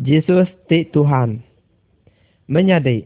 Yesus 0.00 0.48
ti 0.64 0.88
Tuhan. 0.88 1.44
Menyadi, 2.48 3.04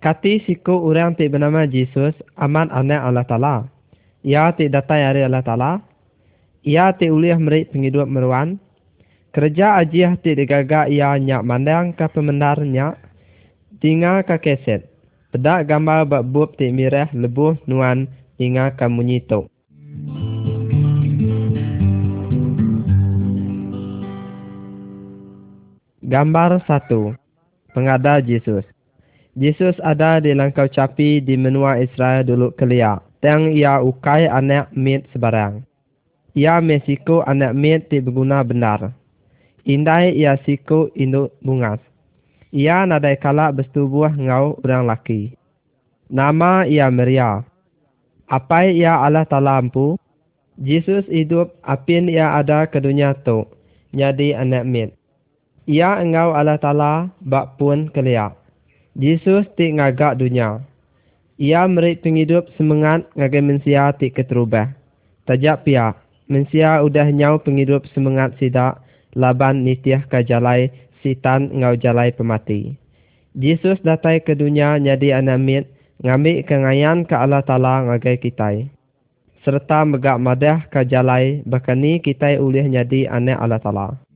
kati 0.00 0.40
siku 0.48 0.72
orang 0.88 1.12
ti 1.12 1.28
bernama 1.28 1.68
Yesus 1.68 2.16
aman 2.40 2.72
anak 2.72 3.00
Allah 3.04 3.26
Ta'ala. 3.28 3.56
Ia 4.24 4.48
ti 4.56 4.72
datai 4.72 5.04
dari 5.04 5.20
Allah 5.20 5.44
Ta'ala. 5.44 5.72
Ia 6.64 6.96
ti 6.96 7.12
uliah 7.12 7.36
merik 7.36 7.76
penghidup 7.76 8.08
meruan. 8.08 8.56
Kerja 9.36 9.84
ajiah 9.84 10.16
ti 10.16 10.32
digagak 10.32 10.88
ia 10.88 11.12
nyak 11.20 11.44
mandang 11.44 11.92
ke 11.92 12.08
pemendarnya. 12.08 12.96
Tinggal 13.84 14.24
ke 14.24 14.40
keset. 14.40 14.88
Pedak 15.36 15.68
gambar 15.68 16.08
bak 16.08 16.24
bub 16.32 16.56
ti 16.56 16.72
mirah 16.72 17.12
lebuh 17.12 17.60
nuan 17.68 18.08
tinggal 18.40 18.72
ke 18.80 18.88
munyitok. 18.88 19.49
Gambar 26.10 26.58
1. 26.66 26.90
Pengada 27.70 28.18
Yesus. 28.18 28.66
Yesus 29.38 29.78
ada 29.78 30.18
di 30.18 30.34
langkau 30.34 30.66
capi 30.66 31.22
di 31.22 31.38
menua 31.38 31.78
Israel 31.78 32.26
dulu 32.26 32.50
kelia. 32.58 32.98
Teng 33.22 33.54
ia 33.54 33.78
ukai 33.78 34.26
anak 34.26 34.74
mit 34.74 35.06
sebarang. 35.14 35.62
Ia 36.34 36.58
mesiko 36.58 37.22
anak 37.22 37.54
mit 37.54 37.94
ti 37.94 38.02
berguna 38.02 38.42
benar. 38.42 38.90
Indai 39.62 40.10
ia 40.18 40.34
siku 40.42 40.90
induk 40.98 41.30
bungas. 41.46 41.78
Ia 42.50 42.90
nadai 42.90 43.14
kala 43.14 43.54
bersetubuh 43.54 44.10
ngau 44.10 44.58
orang 44.66 44.90
laki. 44.90 45.38
Nama 46.10 46.66
ia 46.66 46.90
Maria. 46.90 47.46
Apa 48.26 48.66
ia 48.66 48.98
Allah 48.98 49.22
Ta'ala 49.30 49.62
ampu? 49.62 49.94
Yesus 50.58 51.06
hidup 51.06 51.54
apin 51.62 52.10
ia 52.10 52.34
ada 52.34 52.66
ke 52.66 52.82
dunia 52.82 53.14
tu. 53.22 53.46
Jadi 53.94 54.34
anak 54.34 54.66
mit. 54.66 54.99
Ia 55.70 56.02
engau 56.02 56.34
Allah 56.34 56.58
Ta'ala 56.58 57.14
bak 57.22 57.54
pun 57.54 57.86
keliak. 57.94 58.34
Yesus 58.98 59.46
ti 59.54 59.70
ngagak 59.70 60.18
dunia. 60.18 60.58
Ia 61.38 61.62
merik 61.70 62.02
penghidup 62.02 62.50
semangat 62.58 63.06
ngagai 63.14 63.38
mensia 63.38 63.94
ti 63.94 64.10
keterubah. 64.10 64.74
Tajak 65.30 65.62
pia, 65.62 65.94
mensia 66.26 66.82
udah 66.82 67.06
nyau 67.14 67.38
penghidup 67.38 67.86
semangat 67.94 68.34
sidak 68.42 68.82
laban 69.14 69.62
nitiah 69.62 70.02
kajalai 70.10 70.74
sitan 71.06 71.54
ngau 71.54 71.78
jalai 71.78 72.10
pemati. 72.10 72.74
Yesus 73.38 73.78
datai 73.86 74.26
ke 74.26 74.34
dunia 74.34 74.74
nyadi 74.74 75.14
anamit 75.14 75.70
ngambil 76.02 76.42
kengayan 76.50 77.06
ke 77.06 77.14
Allah 77.14 77.46
Ta'ala 77.46 77.86
ngagai 77.86 78.18
kitai. 78.18 78.66
Serta 79.46 79.86
megak 79.86 80.18
madah 80.18 80.66
kajalai 80.66 81.46
bakani 81.46 82.02
kitai 82.02 82.42
ulih 82.42 82.66
nyadi 82.66 83.06
anak 83.06 83.38
Allah 83.38 83.62
Ta'ala. 83.62 84.09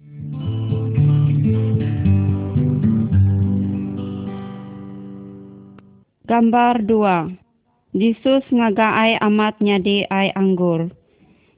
Gambar 6.25 6.89
2. 6.89 7.37
Yesus 7.93 8.49
ngagai 8.49 9.21
amat 9.21 9.61
nyadi 9.61 10.09
ai 10.09 10.33
anggur. 10.33 10.89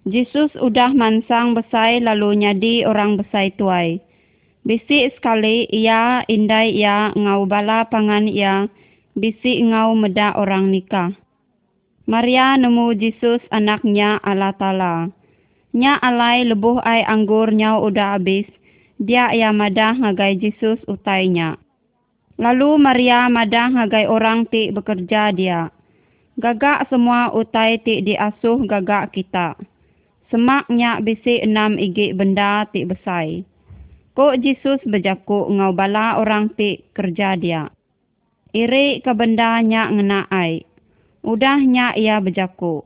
Yesus 0.03 0.51
udah 0.59 0.91
mansang 0.91 1.55
besai 1.55 2.03
lalu 2.03 2.35
nyadi 2.43 2.83
orang 2.83 3.15
besai 3.15 3.55
tuai. 3.55 4.03
Bisi 4.67 5.07
sekali 5.15 5.71
ia 5.71 6.27
indai 6.27 6.75
ia 6.75 7.15
ngau 7.15 7.47
bala 7.47 7.87
pangan 7.87 8.27
ia 8.27 8.67
bisi 9.15 9.63
ngau 9.63 9.95
meda 9.95 10.35
orang 10.35 10.75
nikah. 10.75 11.15
Maria 12.11 12.59
nemu 12.59 12.91
Yesus 12.99 13.47
anaknya 13.55 14.19
Allah 14.19 14.51
Ta'ala. 14.51 15.15
Nya 15.79 15.95
alai 16.03 16.43
lebuh 16.43 16.83
ai 16.83 17.07
anggur 17.07 17.55
nyau 17.55 17.87
udah 17.87 18.19
habis. 18.19 18.51
Dia 18.99 19.31
ia 19.31 19.55
madah 19.55 19.95
ngagai 19.95 20.43
Yesus 20.43 20.83
utainya. 20.91 21.55
Lalu 22.37 22.77
Maria 22.77 23.33
madah 23.33 23.73
ngagai 23.73 24.13
orang 24.13 24.45
ti 24.45 24.69
bekerja 24.69 25.33
dia. 25.33 25.73
Gagak 26.37 26.93
semua 26.93 27.33
utai 27.33 27.81
ti 27.81 28.05
diasuh 28.05 28.61
gagak 28.69 29.17
kita. 29.17 29.57
Semaknya 30.29 31.01
bisi 31.01 31.41
enam 31.41 31.81
igi 31.81 32.13
benda 32.13 32.69
ti 32.69 32.85
besai. 32.85 33.41
Kok 34.13 34.37
Yesus 34.37 34.85
berjaku 34.85 35.49
ngau 35.49 35.73
bala 35.73 36.21
orang 36.21 36.53
ti 36.53 36.85
kerja 36.93 37.41
dia. 37.41 37.73
Iri 38.53 39.01
ke 39.01 39.13
bendanya 39.17 39.89
ngena 39.93 40.29
ai. 40.29 40.65
Udahnya 41.25 41.97
ia 41.97 42.21
berjaku. 42.21 42.85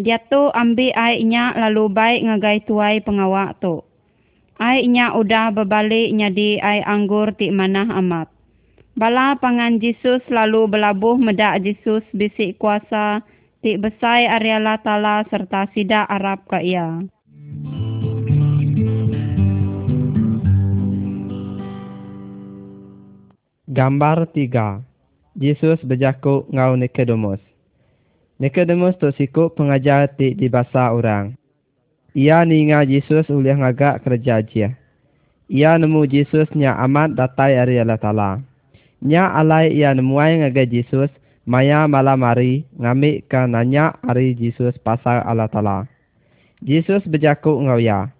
Dia 0.00 0.16
tu 0.28 0.48
ambil 0.52 0.96
ainya 0.96 1.52
lalu 1.56 1.92
baik 1.92 2.20
ngagai 2.24 2.58
tuai 2.68 3.04
pengawak 3.04 3.56
tu. 3.60 3.84
Ainya 4.60 5.16
udah 5.16 5.52
berbalik 5.52 6.12
nyadi 6.12 6.60
ai 6.60 6.84
anggur 6.84 7.32
ti 7.36 7.48
manah 7.48 7.88
amat. 7.96 8.39
Bala 9.00 9.32
pangan 9.40 9.80
Yesus 9.80 10.20
lalu 10.28 10.68
belabuh 10.68 11.16
medak 11.16 11.64
Yesus 11.64 12.04
bisik 12.12 12.60
kuasa 12.60 13.24
ti 13.64 13.80
besai 13.80 14.28
Ariala 14.28 14.76
Tala 14.84 15.24
serta 15.32 15.72
sida 15.72 16.04
Arab 16.04 16.44
ke 16.44 16.60
ia. 16.60 17.00
Gambar 23.72 24.28
3. 24.36 24.84
Yesus 25.40 25.80
berjaku 25.80 26.44
ngau 26.52 26.76
Nikodemus. 26.76 27.40
Nikodemus 28.36 29.00
tu 29.00 29.08
siku 29.16 29.48
pengajar 29.48 30.12
ti 30.12 30.36
di 30.36 30.52
bahasa 30.52 30.92
orang. 30.92 31.40
Ia 32.12 32.44
ninga 32.44 32.84
Yesus 32.84 33.32
ulih 33.32 33.64
ngagak 33.64 34.04
kerja 34.04 34.44
dia. 34.44 34.76
Ia 35.48 35.80
nemu 35.80 36.04
Yesus 36.04 36.52
nya 36.52 36.76
amat 36.84 37.16
datai 37.16 37.56
Ariala 37.56 37.96
Tala. 37.96 38.49
Nya 39.00 39.32
alai 39.32 39.72
ia 39.72 39.96
nemuai 39.96 40.44
ngagai 40.44 40.68
Yesus, 40.68 41.08
maya 41.48 41.88
malam 41.88 42.20
hari 42.20 42.68
ngambil 42.76 43.24
ke 43.24 43.40
nanya 43.48 43.96
hari 44.04 44.36
Yesus 44.36 44.76
pasal 44.84 45.24
Allah 45.24 45.48
Ta'ala. 45.48 45.88
Yesus 46.60 47.00
berjaku 47.08 47.56
ngau 47.64 47.80
ya. 47.80 48.12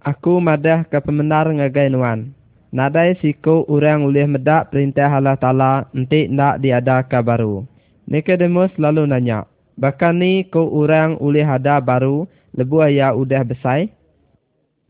Aku 0.00 0.40
madah 0.40 0.88
ke 0.88 0.96
pemenar 1.04 1.48
ngagai 1.52 1.92
nuan. 1.92 2.32
Nadai 2.72 3.20
siku 3.20 3.68
orang 3.68 4.02
ulih 4.08 4.24
medak 4.26 4.72
perintah 4.72 5.12
Allah 5.12 5.36
Ta'ala 5.36 5.86
nanti 5.92 6.26
nak 6.26 6.64
diada 6.64 7.04
ke 7.04 7.20
baru. 7.20 7.62
Nicodemus 8.08 8.72
lalu 8.80 9.04
nanya, 9.04 9.44
Bahkan 9.74 10.14
ni 10.22 10.46
ku 10.46 10.62
orang 10.70 11.18
ulih 11.18 11.44
ada 11.44 11.82
baru 11.82 12.30
lebu 12.54 12.80
ayah 12.86 13.12
udah 13.12 13.42
besai? 13.42 13.90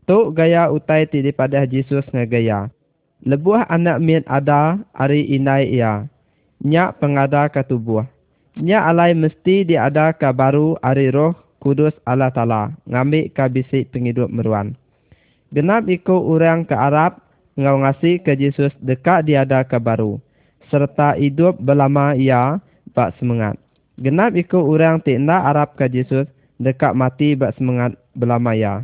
Tuk 0.05 0.37
gaya 0.37 0.69
utai 0.69 1.09
ti 1.09 1.25
daripada 1.25 1.65
Yesus 1.65 2.05
ngagaya. 2.13 2.69
Lebuah 3.23 3.71
anak 3.71 4.03
min 4.03 4.21
ada 4.27 4.83
hari 4.91 5.23
inai 5.31 5.71
ia. 5.71 6.03
Nyak 6.59 6.99
pengada 6.99 7.47
ke 7.47 7.63
tubuh. 7.63 8.03
Nyak 8.59 8.83
alai 8.91 9.11
mesti 9.15 9.63
diada 9.63 10.11
ke 10.11 10.27
baru 10.35 10.75
hari 10.83 11.11
roh 11.11 11.31
kudus 11.63 11.95
Allah 12.03 12.31
Ta'ala. 12.31 12.75
Ngambil 12.89 13.31
ke 13.31 13.45
bisik 13.47 13.95
penghidup 13.95 14.27
meruan. 14.27 14.75
Genap 15.55 15.87
ikut 15.87 16.21
orang 16.27 16.67
ke 16.67 16.75
Arab. 16.75 17.23
Ngau 17.55 17.87
ngasih 17.87 18.19
ke 18.19 18.35
Yesus 18.35 18.75
dekat 18.83 19.31
diada 19.31 19.63
ke 19.63 19.79
baru. 19.79 20.19
Serta 20.67 21.15
hidup 21.15 21.55
belama 21.55 22.11
ia 22.11 22.59
bak 22.91 23.15
semangat. 23.15 23.55
Genap 23.95 24.35
ikut 24.35 24.59
orang 24.59 24.99
tidak 24.99 25.39
Arab 25.39 25.69
ke 25.79 25.87
Yesus 25.87 26.27
dekat 26.59 26.91
mati 26.91 27.31
bak 27.31 27.55
semangat 27.55 27.95
belama 28.11 28.51
ia. 28.51 28.83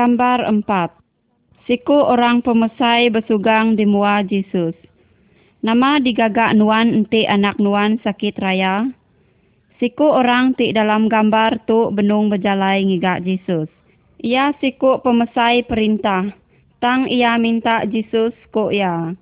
Gambar 0.00 0.48
4. 0.48 1.68
Siku 1.68 1.92
orang 1.92 2.40
pemesai 2.40 3.12
bersugang 3.12 3.76
di 3.76 3.84
mua 3.84 4.24
Yesus. 4.24 4.72
Nama 5.60 6.00
digagak 6.00 6.56
Nuan 6.56 6.96
enti 6.96 7.28
anak 7.28 7.60
Nuan 7.60 8.00
sakit 8.00 8.32
raya. 8.40 8.88
Siku 9.76 10.08
orang 10.08 10.56
ti 10.56 10.72
dalam 10.72 11.12
gambar 11.12 11.68
tu 11.68 11.92
benung 11.92 12.32
berjalai 12.32 12.80
ngigak 12.80 13.28
Yesus. 13.28 13.68
Ia 14.24 14.56
siku 14.64 15.04
pemesai 15.04 15.68
perintah. 15.68 16.32
Tang 16.80 17.04
ia 17.04 17.36
minta 17.36 17.84
Yesus 17.84 18.32
ko 18.56 18.72
ia. 18.72 19.12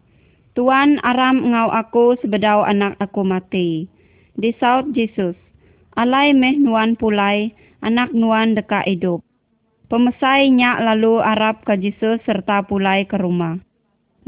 Tuan 0.54 1.02
aram 1.02 1.42
ngau 1.42 1.74
aku 1.74 2.22
sebedau 2.22 2.62
anak 2.62 2.94
aku 3.02 3.26
mati. 3.26 3.90
Di 4.38 4.54
saut 4.62 4.94
Yesus. 4.94 5.34
Alai 5.98 6.30
meh 6.38 6.54
Nuan 6.54 6.94
pulai, 6.94 7.50
anak 7.82 8.14
Nuan 8.14 8.54
dekat 8.54 8.86
hidup. 8.86 9.26
Pemesainya 9.88 10.84
lalu 10.84 11.24
Arab 11.24 11.64
ke 11.64 11.72
Yesus 11.72 12.20
serta 12.28 12.60
pulai 12.68 13.08
ke 13.08 13.16
rumah. 13.16 13.56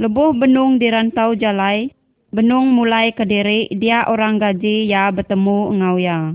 Lebuh 0.00 0.32
benung 0.32 0.80
di 0.80 0.88
rantau 0.88 1.36
jalai, 1.36 1.92
benung 2.32 2.72
mulai 2.72 3.12
ke 3.12 3.28
diri 3.28 3.68
dia 3.76 4.08
orang 4.08 4.40
gaji 4.40 4.88
ya 4.88 5.12
bertemu 5.12 5.76
ngau 5.76 6.00
ya. 6.00 6.32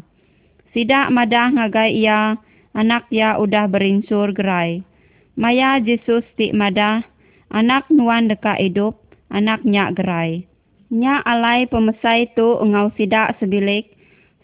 Sidak 0.77 1.09
madah 1.09 1.57
ngagai 1.57 1.97
ia, 1.97 2.37
anak 2.77 3.09
ya 3.09 3.41
udah 3.41 3.65
berinsur 3.65 4.29
gerai. 4.29 4.85
Maya 5.33 5.81
Yesus 5.81 6.21
ti 6.37 6.53
madah, 6.53 7.01
anak 7.49 7.89
nuan 7.89 8.29
deka 8.29 8.61
hidup, 8.61 8.93
anak 9.33 9.65
nyak 9.65 9.97
gerai. 9.97 10.45
Nya 10.93 11.25
alai 11.25 11.65
pemesai 11.65 12.29
tu 12.37 12.61
ngau 12.61 12.93
sidak 12.93 13.41
sebilik, 13.41 13.89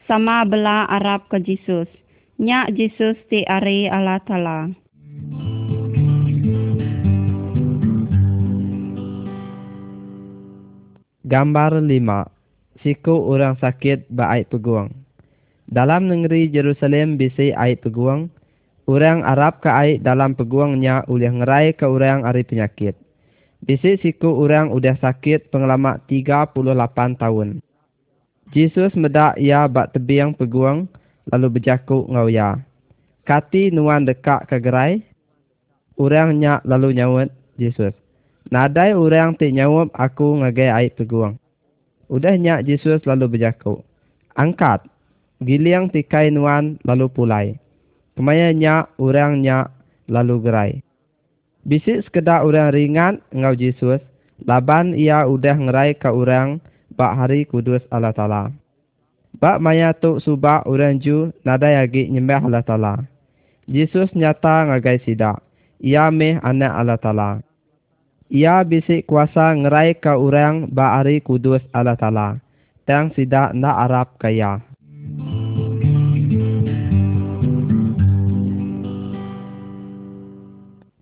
sama 0.09 0.41
bela 0.41 0.89
Arab 0.89 1.29
ke 1.29 1.37
Yesus. 1.37 2.00
Nyak 2.41 2.73
Jesus 2.73 3.21
ti 3.29 3.45
ari 3.45 3.85
Allah 3.85 4.17
Ta'ala. 4.25 4.73
Gambar 11.21 11.85
5. 11.85 11.85
Siku 12.81 13.13
orang 13.29 13.61
sakit 13.61 14.09
ba'ait 14.09 14.49
peguang. 14.49 14.89
Dalam 15.69 16.09
negeri 16.09 16.49
Jerusalem 16.49 17.21
bisi 17.21 17.53
ait 17.53 17.77
peguang, 17.77 18.33
orang 18.89 19.21
Arab 19.21 19.61
ke 19.61 19.69
ait 19.69 20.01
dalam 20.01 20.33
peguangnya 20.33 21.05
oleh 21.13 21.29
ngerai 21.29 21.77
ke 21.77 21.85
orang 21.85 22.25
ari 22.25 22.41
penyakit. 22.41 22.97
Bisi 23.61 24.01
siku 24.01 24.33
orang 24.41 24.73
udah 24.73 24.97
sakit 24.97 25.53
pengalaman 25.53 26.01
38 26.09 26.57
tahun. 27.21 27.61
Jesus 28.49 28.97
medak 28.97 29.37
ia 29.37 29.69
bak 29.69 29.93
tebiang 29.93 30.33
peguang 30.33 30.89
lalu 31.29 31.59
berjaku 31.59 32.09
ngau 32.09 32.31
ya. 32.31 32.57
Kati 33.27 33.69
nuan 33.69 34.09
dekak 34.09 34.49
ke 34.49 34.57
gerai, 34.57 35.05
orang 36.01 36.41
nyak 36.41 36.65
lalu 36.65 36.97
nyawut 36.97 37.29
Jesus. 37.61 37.93
Nadai 38.49 38.97
orang 38.97 39.37
ti 39.37 39.53
nyawup 39.53 39.93
aku 39.93 40.41
ngagai 40.41 40.73
air 40.73 40.91
peguang. 40.97 41.37
Udah 42.09 42.33
nyak 42.35 42.65
Jesus 42.65 43.05
lalu 43.05 43.37
berjaku. 43.37 43.85
Angkat. 44.33 44.83
Giliang 45.41 45.89
tikai 45.89 46.33
nuan 46.33 46.81
lalu 46.85 47.09
pulai. 47.09 47.47
Kemaya 48.17 48.53
nyak 48.53 48.93
orang 48.97 49.41
nyak 49.41 49.69
lalu 50.09 50.35
gerai. 50.41 50.71
Bisik 51.61 52.01
sekedar 52.09 52.41
orang 52.41 52.73
ringan 52.73 53.13
ngau 53.29 53.53
Jesus. 53.53 54.01
Laban 54.41 54.97
ia 54.97 55.29
udah 55.29 55.53
ngerai 55.53 55.93
ke 55.93 56.09
orang 56.09 56.57
bak 56.97 57.13
hari 57.13 57.45
kudus 57.45 57.85
Allah 57.93 58.09
Ta'ala. 58.09 58.49
Bak 59.41 59.57
maya 59.57 59.89
tuk 59.97 60.21
subak 60.21 60.69
orang 60.69 61.01
ju 61.01 61.33
nadai 61.41 61.73
agi 61.81 62.05
nyembah 62.13 62.45
Allah 62.45 62.61
Ta'ala. 62.61 62.93
Jesus 63.65 64.13
nyata 64.13 64.69
ngagai 64.69 65.01
sidak. 65.01 65.41
Ia 65.81 66.13
meh 66.13 66.37
anak 66.45 66.71
Allah 66.77 66.99
Ta'ala 67.01 67.31
ia 68.31 68.63
bisik 68.63 69.11
kuasa 69.11 69.51
ngerai 69.51 69.99
ke 69.99 70.15
orang 70.15 70.71
ba'ari 70.71 71.19
kudus 71.19 71.59
Allah 71.75 71.99
Ta'ala. 71.99 72.39
Tang 72.87 73.11
sidak 73.11 73.51
nak 73.51 73.91
Arab 73.91 74.07
kaya. 74.15 74.63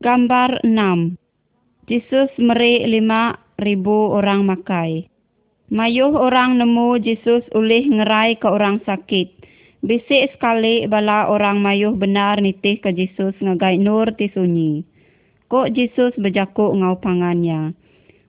Gambar 0.02 0.66
6 0.66 1.22
Jesus 1.86 2.34
meri 2.42 2.82
lima 2.90 3.38
ribu 3.62 4.10
orang 4.10 4.50
makai. 4.50 5.06
Mayuh 5.70 6.10
orang 6.18 6.58
nemu 6.58 6.98
Jesus 6.98 7.46
ulih 7.54 7.86
ngerai 7.86 8.42
ke 8.42 8.50
orang 8.50 8.82
sakit. 8.90 9.38
Bisik 9.86 10.34
sekali 10.34 10.90
bala 10.90 11.30
orang 11.30 11.62
mayuh 11.62 11.94
benar 11.94 12.42
nitih 12.42 12.82
ke 12.82 12.90
Jesus 12.90 13.38
ngagai 13.38 13.78
nur 13.78 14.10
ti 14.18 14.34
sunyi. 14.34 14.82
Kok 15.46 15.70
Jesus 15.70 16.18
berjakuk 16.18 16.74
ngau 16.74 16.98
pangannya. 16.98 17.78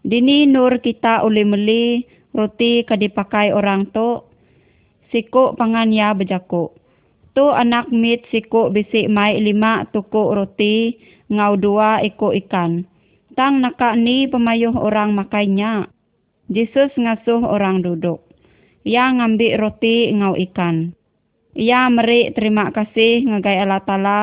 Dini 0.05 0.45
nur 0.45 0.85
kita 0.85 1.25
oleh 1.25 1.49
meli 1.49 2.05
roti 2.37 2.85
ke 2.85 3.01
dipakai 3.01 3.57
orang 3.57 3.89
tu. 3.89 4.21
Sikuk 5.09 5.57
pangannya 5.57 6.13
berjakuk. 6.13 6.77
Tu 7.33 7.47
anak 7.49 7.89
mit 7.89 8.29
sikuk 8.29 8.77
bisik 8.77 9.09
mai 9.09 9.41
lima 9.41 9.89
tukuk 9.89 10.37
roti 10.37 10.93
ngau 11.33 11.57
dua 11.57 12.05
ikut 12.05 12.37
ikan. 12.45 12.85
Tang 13.33 13.65
nakak 13.65 13.97
ni 13.97 14.29
pemayuh 14.29 14.77
orang 14.77 15.17
makainya. 15.17 15.89
Jesus 16.51 16.91
ngasuh 16.99 17.47
orang 17.47 17.87
duduk. 17.87 18.21
Ia 18.83 19.15
ngambil 19.15 19.57
roti 19.63 20.11
ngau 20.11 20.35
ikan. 20.51 20.93
Ia 21.55 21.87
merik 21.91 22.35
terima 22.35 22.75
kasih 22.75 23.27
ngagai 23.27 23.63
Allah 23.63 23.83
Ta'ala 23.87 24.21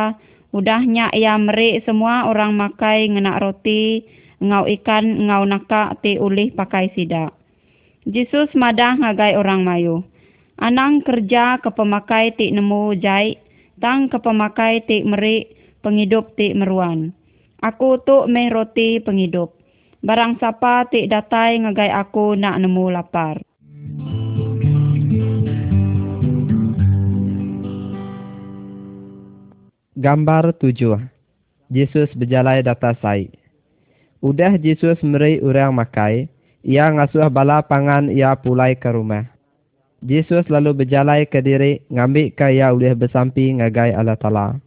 Udahnya 0.56 1.12
ia 1.12 1.36
merik 1.36 1.84
semua 1.84 2.26
orang 2.32 2.56
makai 2.56 3.12
ngenak 3.12 3.44
roti, 3.44 4.08
ngau 4.40 4.64
ikan, 4.66 5.28
ngau 5.28 5.44
nakak 5.44 6.00
ti 6.00 6.16
ulih 6.16 6.56
pakai 6.56 6.88
sidak. 6.96 7.36
Jesus 8.08 8.48
madah 8.56 8.96
ngagai 8.96 9.36
orang 9.36 9.68
mayu. 9.68 10.08
Anang 10.58 11.04
kerja 11.04 11.60
ke 11.60 11.70
pemakai 11.70 12.32
ti 12.40 12.50
nemu 12.56 12.96
jai, 12.98 13.36
tang 13.84 14.08
ke 14.08 14.18
pemakai 14.24 14.88
ti 14.88 15.04
merik, 15.04 15.54
penghidup 15.84 16.34
ti 16.40 16.56
meruan. 16.56 17.12
Aku 17.60 18.00
tu 18.08 18.26
meh 18.32 18.48
roti 18.48 19.04
penghidup. 19.04 19.57
Barang 19.98 20.38
siapa 20.38 20.86
ti 20.94 21.10
datai 21.10 21.58
ngagai 21.58 21.90
aku 21.90 22.38
nak 22.38 22.62
nemu 22.62 22.86
lapar. 22.94 23.42
Gambar 29.98 30.54
tujuh. 30.62 31.02
Yesus 31.74 32.14
berjalan 32.14 32.62
data 32.62 32.94
sai. 33.02 33.34
Udah 34.22 34.54
Yesus 34.62 35.02
meri 35.02 35.42
orang 35.42 35.74
makai, 35.74 36.30
ia 36.62 36.94
ngasuh 36.94 37.34
bala 37.34 37.66
pangan 37.66 38.14
ia 38.14 38.38
pulai 38.38 38.78
ke 38.78 38.94
rumah. 38.94 39.26
Yesus 40.06 40.46
lalu 40.54 40.86
berjalan 40.86 41.26
ke 41.26 41.42
diri, 41.42 41.82
ngambil 41.90 42.30
ke 42.38 42.54
ia 42.54 42.70
ulih 42.70 42.94
bersampi 42.94 43.50
ngagai 43.58 43.98
Allah 43.98 44.14
Ta'ala. 44.14 44.62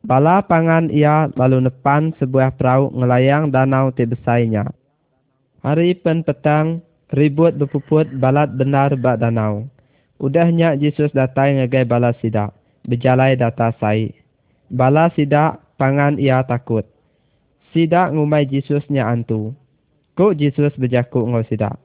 Bala 0.00 0.40
pangan 0.40 0.88
ia 0.88 1.28
lalu 1.36 1.68
nepan 1.68 2.16
sebuah 2.16 2.56
perahu 2.56 2.88
ngelayang 2.96 3.52
danau 3.52 3.92
ti 3.92 4.08
besainya. 4.08 4.64
Hari 5.60 5.92
pen 6.00 6.24
petang, 6.24 6.80
ribut 7.12 7.52
berpuput 7.60 8.08
balat 8.16 8.48
benar 8.56 8.96
bak 8.96 9.20
danau. 9.20 9.68
Udahnya 10.16 10.72
Yesus 10.72 11.12
datang 11.12 11.60
ngagai 11.60 11.84
bala 11.84 12.16
sidak, 12.16 12.56
berjalan 12.88 13.36
data 13.36 13.76
sai. 13.76 14.16
Bala 14.72 15.12
sidak 15.12 15.60
pangan 15.76 16.16
ia 16.16 16.40
takut. 16.48 16.88
Sidak 17.76 18.16
ngumai 18.16 18.48
Yesusnya 18.48 19.04
antu. 19.04 19.52
Kok 20.16 20.36
Yesus 20.36 20.72
berjakuk 20.80 21.28
ngau 21.28 21.44
sidak. 21.44 21.76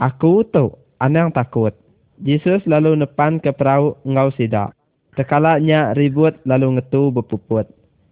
Aku 0.00 0.48
tu 0.48 0.80
anang 0.96 1.28
takut. 1.28 1.76
Yesus 2.20 2.64
lalu 2.64 2.96
nepan 2.96 3.36
ke 3.36 3.52
perahu 3.52 4.00
ngau 4.04 4.32
sidak. 4.32 4.76
Tekalaknya 5.18 5.96
ribut 5.98 6.38
lalu 6.46 6.78
ngetu 6.78 7.10
berpuput. 7.10 7.66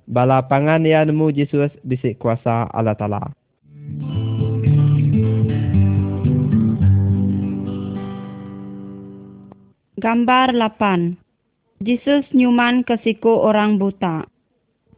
Bala 0.09 0.43
pangan 0.43 0.83
ia 0.89 1.05
nemu 1.05 1.31
Yesus 1.31 1.71
bisik 1.85 2.19
kuasa 2.19 2.67
Allah 2.73 2.97
Ta'ala. 2.97 3.23
Gambar 9.99 10.55
8 10.55 11.19
Jesus 11.83 12.27
nyuman 12.35 12.83
ke 12.83 12.99
siku 13.03 13.35
orang 13.47 13.79
buta. 13.79 14.27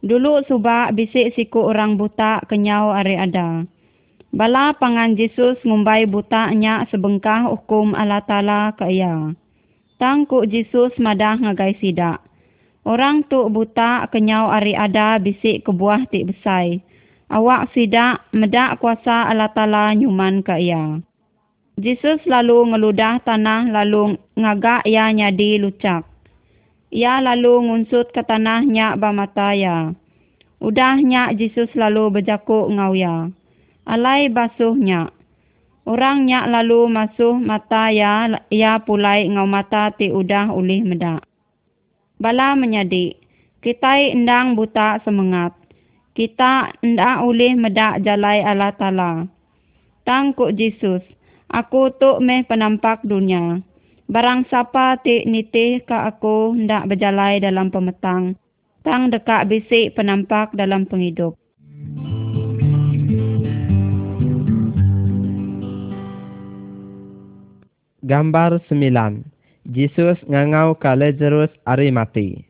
Dulu 0.01 0.45
subak 0.49 0.97
bisik 0.97 1.37
siku 1.37 1.69
orang 1.69 1.97
buta 1.97 2.41
kenyau 2.49 2.89
are 2.89 3.17
ada. 3.17 3.65
Bala 4.33 4.73
pangan 4.77 5.13
Jesus 5.13 5.61
ngumbai 5.61 6.09
buta 6.09 6.49
nya 6.55 6.87
sebengkah 6.89 7.51
hukum 7.51 7.93
Allah 7.93 8.23
Ta'ala 8.25 8.73
ke 8.73 8.89
ia. 8.89 9.33
Tangku 10.01 10.49
Jesus 10.49 10.97
madah 10.97 11.37
ngagai 11.37 11.77
sidak. 11.77 12.25
Orang 12.81 13.21
tu 13.29 13.45
buta 13.53 14.09
kenyau 14.09 14.49
are 14.49 14.73
ada 14.73 15.21
bisik 15.21 15.61
ke 15.61 15.69
buah 15.69 16.09
tik 16.09 16.33
besai. 16.33 16.81
Awak 17.29 17.69
sidak 17.77 18.25
medak 18.33 18.81
kuasa 18.81 19.29
Allah 19.29 19.53
Ta'ala 19.53 19.93
nyuman 19.93 20.41
ke 20.41 20.57
ia. 20.57 20.97
Jesus 21.77 22.17
lalu 22.25 22.73
ngeludah 22.73 23.21
tanah 23.21 23.69
lalu 23.69 24.17
ngagak 24.33 24.89
ia 24.89 25.05
nyadi 25.13 25.61
lucak. 25.61 26.01
Ia 26.89 27.21
lalu 27.21 27.69
ngunsut 27.69 28.09
ke 28.09 28.25
tanahnya 28.25 28.97
bamataya. 28.97 29.93
Udahnya 30.57 31.29
Jesus 31.37 31.69
lalu 31.77 32.09
berjakuk 32.09 32.73
ngauya. 32.73 33.29
Alai 33.85 34.33
basuhnya. 34.33 35.13
Orangnya 35.81 36.45
lalu 36.45 36.85
masuk 36.85 37.41
mata 37.41 37.89
ya, 37.89 38.29
ia 38.53 38.77
pulai 38.85 39.25
ngau 39.25 39.49
mata 39.49 39.89
ti 39.89 40.13
udah 40.13 40.53
ulih 40.53 40.85
medak. 40.85 41.25
Bala 42.21 42.53
menyadi, 42.53 43.17
kita 43.65 43.97
endang 43.97 44.53
buta 44.53 45.01
semangat. 45.01 45.57
Kita 46.13 46.69
ndak 46.85 47.25
ulih 47.25 47.57
medak 47.57 48.05
jalai 48.05 48.45
Allah 48.45 48.77
Ta'ala. 48.77 49.25
Tangkuk 50.05 50.53
Jesus, 50.53 51.01
aku 51.49 51.89
tu 51.97 52.21
meh 52.21 52.45
penampak 52.45 53.01
dunia. 53.01 53.65
Barang 54.05 54.45
siapa 54.53 55.01
ti 55.01 55.25
nitih 55.25 55.81
ka 55.87 56.13
aku 56.13 56.53
ndak 56.53 56.93
berjalai 56.93 57.41
dalam 57.41 57.73
pemetang. 57.73 58.37
Tang 58.85 59.09
dekat 59.09 59.49
bisik 59.49 59.97
penampak 59.97 60.53
dalam 60.53 60.85
penghidup. 60.85 61.40
Gambar 68.11 68.59
sembilan. 68.67 69.23
Jesus 69.71 70.19
ngangau 70.27 70.75
ka 70.75 70.99
Lazarus 70.99 71.47
ari 71.63 71.95
mati. 71.95 72.43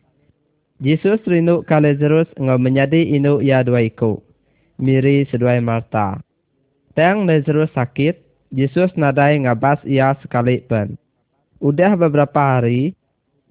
Jesus 0.82 1.22
rindu 1.30 1.62
ka 1.70 1.78
Lazarus 1.78 2.26
ngau 2.34 2.58
menjadi 2.58 2.98
inu 2.98 3.46
ia 3.46 3.62
dua 3.62 3.86
iku. 3.86 4.18
Miri 4.82 5.22
seduai 5.30 5.62
Marta. 5.62 6.18
Tang 6.98 7.30
Lazarus 7.30 7.70
sakit, 7.78 8.18
Jesus 8.50 8.90
nadai 8.98 9.38
ngabas 9.38 9.78
ia 9.86 10.18
sekali 10.26 10.66
pun. 10.66 10.98
Udah 11.62 11.94
beberapa 11.94 12.58
hari, 12.58 12.98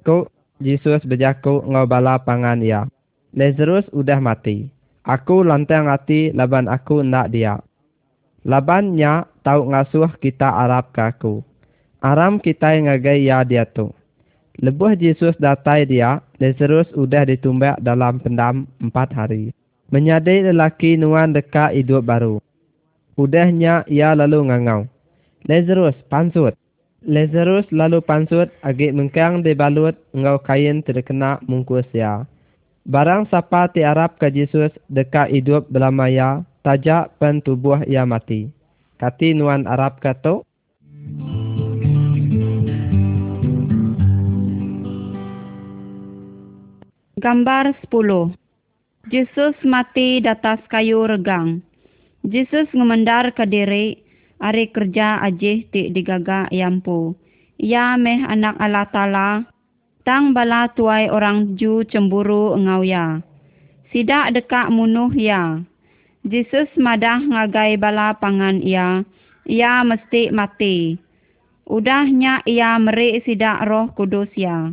kau 0.02 0.26
Yesus 0.58 1.06
berjaku 1.06 1.62
ngau 1.62 1.86
bala 1.86 2.18
pangan 2.26 2.58
ia. 2.58 2.90
Lazarus 3.38 3.86
udah 3.94 4.18
mati. 4.18 4.66
Aku 5.06 5.46
lantang 5.46 5.86
hati 5.86 6.34
laban 6.34 6.66
aku 6.66 7.06
nak 7.06 7.30
dia. 7.30 7.62
Labannya 8.42 9.30
tahu 9.46 9.70
ngasuh 9.70 10.10
kita 10.18 10.50
Arab 10.50 10.90
ke 10.90 11.06
aku. 11.06 11.46
Aram 12.00 12.40
kita 12.40 12.72
ngagai 12.80 13.28
ya 13.28 13.44
dia 13.44 13.68
tu. 13.68 13.92
Lebuh 14.60 14.96
Yesus 14.96 15.36
datai 15.36 15.84
dia, 15.84 16.24
Lazarus 16.40 16.88
udah 16.96 17.28
ditumbak 17.28 17.80
dalam 17.80 18.20
pendam 18.20 18.64
empat 18.80 19.12
hari. 19.12 19.52
Menyadai 19.92 20.48
lelaki 20.48 20.96
nuan 20.96 21.36
dekat 21.36 21.76
hidup 21.76 22.08
baru. 22.08 22.40
Udahnya 23.20 23.84
ia 23.84 24.16
lalu 24.16 24.48
ngangau. 24.48 24.88
Lazarus, 25.44 25.96
pansut. 26.08 26.56
Lazarus 27.04 27.64
lalu 27.72 28.04
pansut 28.04 28.52
agak 28.60 28.92
mengkang 28.92 29.40
di 29.40 29.56
balut 29.56 29.96
ngau 30.12 30.40
kain 30.44 30.84
terkena 30.84 31.40
mungkus 31.48 31.88
ya. 31.92 32.28
Barang 32.88 33.28
siapa 33.28 33.68
ti 33.72 33.84
Arab 33.84 34.16
ke 34.16 34.32
Yesus 34.32 34.72
dekat 34.88 35.32
hidup 35.32 35.68
belamaya, 35.68 36.44
tajak 36.64 37.12
pen 37.20 37.44
tubuh 37.44 37.80
ia 37.84 38.08
mati. 38.08 38.48
Kati 39.00 39.32
nuan 39.32 39.64
Arab 39.64 40.00
kata, 40.00 40.44
Gambar 47.20 47.76
10 47.92 48.32
Yesus 49.12 49.52
mati 49.68 50.24
di 50.24 50.28
atas 50.32 50.56
kayu 50.72 51.04
regang. 51.04 51.60
Yesus 52.24 52.64
ngemendar 52.72 53.36
ke 53.36 53.44
diri, 53.44 54.00
Ari 54.40 54.72
kerja 54.72 55.20
ajih 55.20 55.68
ti 55.68 55.92
digaga 55.92 56.48
yampu. 56.48 57.12
Ia 57.60 58.00
meh 58.00 58.24
anak 58.24 58.56
Allah 58.56 58.88
Ta'ala. 58.88 59.28
Tang 60.00 60.32
bala 60.32 60.72
tuai 60.72 61.12
orang 61.12 61.60
ju 61.60 61.84
cemburu 61.84 62.56
engau 62.56 62.80
ya. 62.88 63.20
Sidak 63.92 64.32
dekak 64.40 64.72
munuh 64.72 65.12
ya. 65.12 65.60
Jesus 66.24 66.72
madah 66.80 67.20
ngagai 67.20 67.76
bala 67.76 68.16
pangan 68.16 68.64
ia. 68.64 69.04
Ia 69.44 69.84
mesti 69.84 70.32
mati. 70.32 70.96
Udahnya 71.68 72.40
ia 72.48 72.80
meri 72.80 73.20
sidak 73.28 73.68
roh 73.68 73.92
kudus 73.92 74.32
ya. 74.40 74.72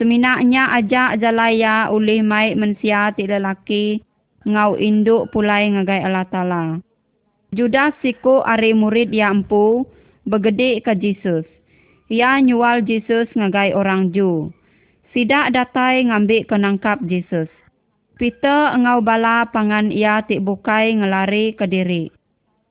Seminaknya 0.00 0.72
ajak 0.80 1.20
jalaya 1.20 1.92
ulih 1.92 2.24
mai 2.24 2.56
mensia 2.56 3.12
ti 3.12 3.28
lelaki. 3.28 4.00
Ngau 4.48 4.80
induk 4.80 5.28
pulai 5.28 5.68
ngagai 5.68 6.00
Allah 6.00 6.24
Ta'ala. 6.24 6.64
Judas 7.52 7.92
siku 8.00 8.40
ari 8.40 8.72
murid 8.72 9.12
ya 9.12 9.28
empu 9.28 9.84
begede 10.24 10.80
ke 10.80 10.96
Jesus. 10.96 11.44
Ia 12.08 12.40
nyual 12.40 12.80
Jesus 12.88 13.28
ngagai 13.36 13.76
orang 13.76 14.08
Ju. 14.16 14.48
Sidak 15.12 15.52
datai 15.52 16.08
ngambil 16.08 16.48
kenangkap 16.48 16.96
Jesus. 17.04 17.52
Peter 18.16 18.72
engau 18.72 19.04
bala 19.04 19.52
pangan 19.52 19.92
ia 19.92 20.24
tik 20.24 20.40
bukai 20.40 20.96
ngelari 20.96 21.52
ke 21.52 21.68
diri. 21.68 22.08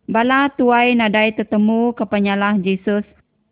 Bala 0.09 0.50
tuai 0.57 0.98
nadai 0.98 1.38
tetemu 1.38 1.93
ke 1.93 2.09
penyalah 2.09 2.57
Jesus. 2.57 3.05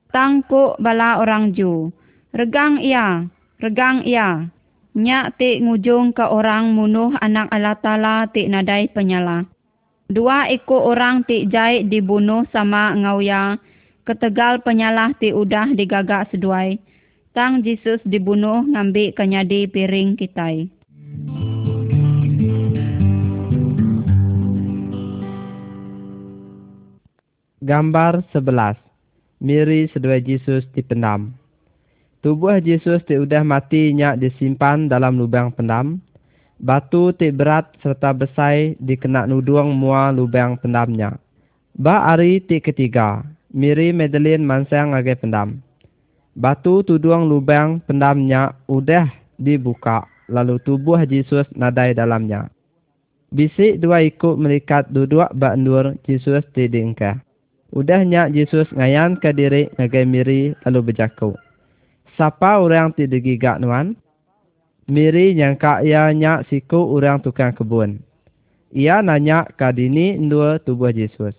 Tangkuk 0.10 0.82
bala 0.82 1.22
orang 1.22 1.54
Ju. 1.54 1.94
Regang 2.34 2.82
ia, 2.82 3.30
regang 3.62 4.02
ia. 4.06 4.50
Nyak 4.98 5.38
tik 5.38 5.62
ngujung 5.62 6.10
ke 6.18 6.26
orang 6.26 6.74
munuh 6.74 7.14
anak 7.22 7.54
Allah 7.54 7.78
Ta'ala 7.78 8.16
tik 8.34 8.50
nadai 8.50 8.90
penyalah. 8.90 9.46
Dua 10.10 10.50
ekor 10.50 10.90
orang 10.98 11.22
ti 11.22 11.46
jai 11.46 11.86
dibunuh 11.86 12.50
sama 12.50 12.98
ngauya. 12.98 13.62
Ketegal 14.08 14.66
penyalah 14.66 15.14
ti 15.22 15.30
udah 15.36 15.76
digagak 15.78 16.34
seduai. 16.34 16.82
Tang 17.38 17.62
Jesus 17.62 18.02
dibunuh 18.02 18.66
ngambil 18.66 19.14
kenyadi 19.14 19.70
piring 19.70 20.18
kitai. 20.18 20.74
Gambar 27.62 28.26
11. 28.34 28.82
Miri 29.38 29.86
sedua 29.94 30.18
Jesus 30.18 30.66
dipendam. 30.74 31.37
Tubuh 32.26 32.58
Jesus 32.58 33.06
ti 33.06 33.14
udah 33.14 33.46
mati 33.46 33.94
nyak 33.94 34.18
disimpan 34.18 34.90
dalam 34.90 35.22
lubang 35.22 35.54
pendam. 35.54 36.02
Batu 36.58 37.14
tik 37.14 37.38
berat 37.38 37.70
serta 37.86 38.18
besai 38.18 38.74
dikena 38.82 39.30
nuduang 39.30 39.70
mua 39.78 40.10
lubang 40.10 40.58
pendamnya. 40.58 41.22
Ba 41.78 42.10
hari 42.10 42.42
tik 42.42 42.66
ketiga, 42.66 43.22
Miri 43.54 43.94
Madeline 43.94 44.42
mansang 44.42 44.98
agai 44.98 45.14
pendam. 45.14 45.62
Batu 46.34 46.82
tuduang 46.82 47.30
lubang 47.30 47.86
pendamnya 47.86 48.58
udah 48.66 49.06
dibuka, 49.38 50.10
lalu 50.26 50.58
tubuh 50.66 50.98
Yesus 51.06 51.46
nadai 51.54 51.94
dalamnya. 51.94 52.50
Bisik 53.30 53.78
dua 53.78 54.02
ikut 54.02 54.42
melikat 54.42 54.90
duduk 54.90 55.30
bak 55.38 55.62
Yesus 56.10 56.42
di 56.58 56.66
dingkah. 56.66 57.22
Udahnya 57.70 58.26
Yesus 58.32 58.66
ngayan 58.74 59.22
ke 59.22 59.30
diri 59.36 59.70
ngagai 59.78 60.06
Miri 60.10 60.58
lalu 60.66 60.90
berjaku. 60.90 61.38
Siapa 62.18 62.58
orang 62.58 62.98
tidak 62.98 63.22
gigak 63.22 63.62
nuan? 63.62 63.94
Miri 64.90 65.38
nyangka 65.38 65.86
ia 65.86 66.10
nyak 66.10 66.50
siku 66.50 66.98
orang 66.98 67.22
tukang 67.22 67.54
kebun. 67.54 68.02
Ia 68.74 69.06
nanya 69.06 69.46
ke 69.54 69.70
dini 69.70 70.18
dua 70.26 70.58
tubuh 70.58 70.90
Yesus. 70.90 71.38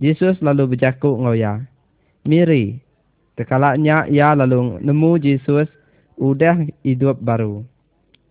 Yesus 0.00 0.40
lalu 0.40 0.74
berjaku 0.74 1.20
ngoya. 1.20 1.60
Miri, 2.24 2.80
tekalaknya 3.36 4.08
ia 4.08 4.32
lalu 4.32 4.80
nemu 4.80 5.20
Yesus 5.20 5.68
udah 6.16 6.64
hidup 6.80 7.20
baru. 7.20 7.60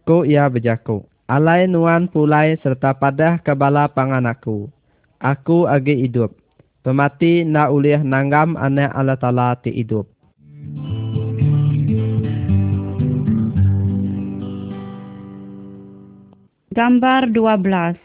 Ko 0.04 0.26
ia 0.26 0.50
berjaku. 0.50 1.06
Alai 1.30 1.70
nuan 1.70 2.10
pulai 2.10 2.58
serta 2.60 2.98
padah 2.98 3.38
kebala 3.46 3.86
pangan 3.86 4.28
aku. 4.28 4.66
Aku 5.22 5.70
agi 5.70 6.10
hidup. 6.10 6.36
Pemati 6.84 7.48
nak 7.48 7.72
ulih 7.72 8.04
nanggam 8.04 8.60
anak 8.60 8.92
Allah 8.92 9.16
Ta'ala 9.16 9.56
ti 9.56 9.72
hidup. 9.72 10.13
Gambar 16.74 17.30
12. 17.30 18.02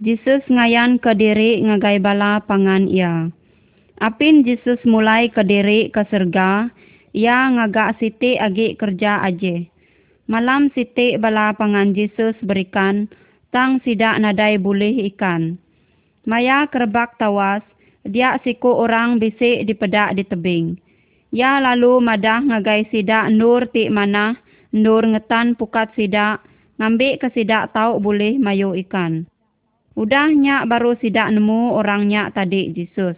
Jesus 0.00 0.40
ngayan 0.48 0.96
ke 0.96 1.12
diri 1.12 1.60
ngagai 1.60 2.00
bala 2.00 2.40
pangan 2.40 2.88
ia. 2.88 3.28
Apin 4.00 4.40
Jesus 4.40 4.80
mulai 4.88 5.28
ke 5.28 5.44
diri 5.44 5.92
ke 5.92 6.00
serga, 6.08 6.72
ia 7.12 7.44
ngagak 7.52 8.00
siti 8.00 8.40
agi 8.40 8.72
kerja 8.80 9.20
aje. 9.20 9.68
Malam 10.32 10.72
siti 10.72 11.20
bala 11.20 11.52
pangan 11.60 11.92
Jesus 11.92 12.32
berikan, 12.40 13.04
tang 13.52 13.84
sidak 13.84 14.16
nadai 14.16 14.56
boleh 14.56 15.12
ikan. 15.12 15.60
Maya 16.24 16.64
kerbak 16.72 17.20
tawas, 17.20 17.60
dia 18.08 18.40
siku 18.40 18.80
orang 18.80 19.20
bisik 19.20 19.68
di 19.68 19.76
pedak 19.76 20.16
di 20.16 20.24
tebing. 20.24 20.80
Ya 21.36 21.60
lalu 21.60 22.00
madah 22.00 22.40
ngagai 22.48 22.88
sidak 22.88 23.28
nur 23.28 23.68
ti 23.68 23.92
mana, 23.92 24.40
nur 24.72 25.04
ngetan 25.04 25.52
pukat 25.52 25.92
sidak, 25.92 26.40
ngambil 26.76 27.20
ke 27.20 27.28
sidak 27.32 27.72
tahu 27.72 28.00
boleh 28.00 28.36
mayu 28.36 28.76
ikan. 28.76 29.24
Udahnya 29.96 30.68
baru 30.68 30.92
sidak 31.00 31.32
nemu 31.32 31.72
orangnya 31.72 32.28
tadi 32.28 32.72
Jesus. 32.76 33.16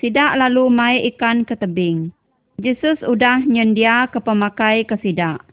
Sidak 0.00 0.36
lalu 0.40 0.72
mai 0.72 1.04
ikan 1.12 1.44
ke 1.44 1.56
tebing. 1.56 2.08
Jesus 2.60 2.96
udah 3.04 3.44
nyendia 3.44 4.08
ke 4.08 4.20
pemakai 4.20 4.88
ke 4.88 4.96
sidak. 5.04 5.44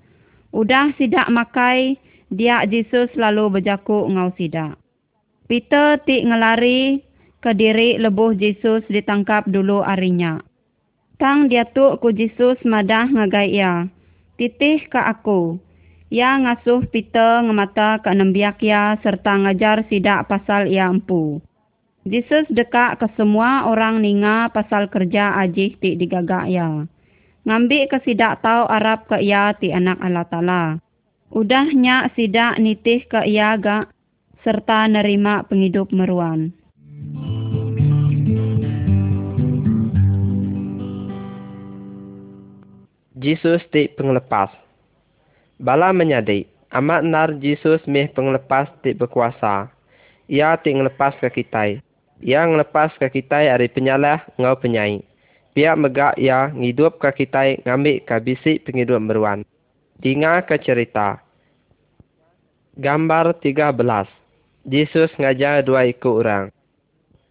Udah 0.55 0.91
sidak 0.99 1.27
makai, 1.31 1.99
dia 2.31 2.63
Jesus 2.67 3.11
lalu 3.19 3.59
berjaku 3.59 4.07
ngau 4.11 4.31
sidak. 4.39 4.79
Peter 5.51 5.99
ti 6.07 6.23
ngelari 6.23 7.03
ke 7.43 7.51
diri 7.51 7.99
lebuh 7.99 8.31
Jesus 8.37 8.87
ditangkap 8.87 9.47
dulu 9.51 9.83
arinya. 9.83 10.39
Tang 11.19 11.51
dia 11.51 11.67
tu 11.67 11.99
ku 11.99 12.13
Jesus 12.15 12.55
madah 12.63 13.11
ngagai 13.11 13.51
ia. 13.51 13.87
Titih 14.39 14.87
ke 14.87 14.97
aku. 14.97 15.59
Ia 16.11 16.43
ngasuh 16.43 16.91
Peter 16.91 17.39
ngemata 17.39 18.03
ke 18.03 18.11
nembiak 18.11 18.59
ia 18.59 18.99
serta 18.99 19.31
ngajar 19.31 19.87
sidak 19.87 20.27
pasal 20.27 20.67
ia 20.67 20.91
empu. 20.91 21.39
Jesus 22.03 22.51
dekak 22.51 22.99
ke 22.99 23.07
semua 23.15 23.63
orang 23.71 24.03
ninga 24.03 24.51
pasal 24.51 24.91
kerja 24.91 25.39
ajih 25.39 25.79
ti 25.79 25.95
digagak 25.95 26.51
ia. 26.51 26.83
Ngambil 27.47 27.87
ke 27.87 28.03
sidak 28.03 28.43
tau 28.43 28.67
Arab 28.67 29.07
ke 29.07 29.23
ia 29.23 29.55
ti 29.55 29.71
anak 29.71 30.03
Allah 30.03 30.27
Ta'ala. 30.27 30.63
Udahnya 31.31 32.11
sidak 32.11 32.59
nitih 32.59 33.07
ke 33.07 33.23
ia 33.23 33.55
gak 33.55 33.87
serta 34.43 34.91
nerima 34.91 35.47
penghidup 35.47 35.95
meruan. 35.95 36.51
Jesus 43.15 43.63
ti 43.71 43.87
penglepas. 43.95 44.70
Bala 45.61 45.93
menyadi, 45.93 46.49
amat 46.73 47.05
nar 47.05 47.37
Jesus 47.37 47.85
meh 47.85 48.09
penglepas 48.09 48.65
ti 48.81 48.97
berkuasa. 48.97 49.69
Ia 50.25 50.57
ti 50.57 50.73
ngelepas 50.73 51.13
ke 51.21 51.29
kita. 51.29 51.77
Ia 52.17 52.41
ngelepas 52.49 52.97
ke 52.97 53.05
kita 53.13 53.45
dari 53.45 53.69
penyalah 53.69 54.25
ngau 54.41 54.57
penyai. 54.57 55.05
Pihak 55.53 55.77
megak 55.77 56.17
ia 56.17 56.49
ngidup 56.49 56.97
ke 56.97 57.13
kita 57.13 57.61
ngambil 57.61 58.01
ke 58.09 58.15
bisik 58.25 58.65
penghidup 58.65 58.97
meruan. 59.05 59.45
Tinggal 60.01 60.41
ke 60.49 60.57
cerita. 60.57 61.21
Gambar 62.81 63.37
13. 63.37 64.09
Yesus 64.65 65.13
ngajar 65.21 65.61
dua 65.61 65.85
ikut 65.85 66.25
orang. 66.25 66.49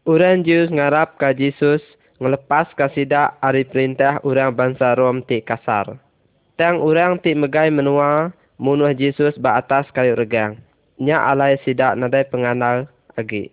Orang 0.06 0.46
Jews 0.46 0.70
ngarap 0.70 1.18
ke 1.18 1.34
Yesus 1.34 1.82
ngelepas 2.22 2.70
kasidak 2.78 3.34
hari 3.42 3.66
perintah 3.66 4.22
orang 4.22 4.54
bangsa 4.54 4.94
Rom 4.94 5.26
ti 5.26 5.42
kasar. 5.42 5.99
Tang 6.61 6.76
orang 6.85 7.17
ti 7.25 7.33
megai 7.33 7.73
menua 7.73 8.37
munuh 8.61 8.93
Yesus 8.93 9.33
ba 9.40 9.64
atas 9.64 9.88
kayu 9.97 10.12
regang. 10.12 10.61
Nya 11.00 11.17
alai 11.17 11.57
sidak 11.64 11.97
nadai 11.97 12.29
penganal 12.29 12.85
agi. 13.17 13.49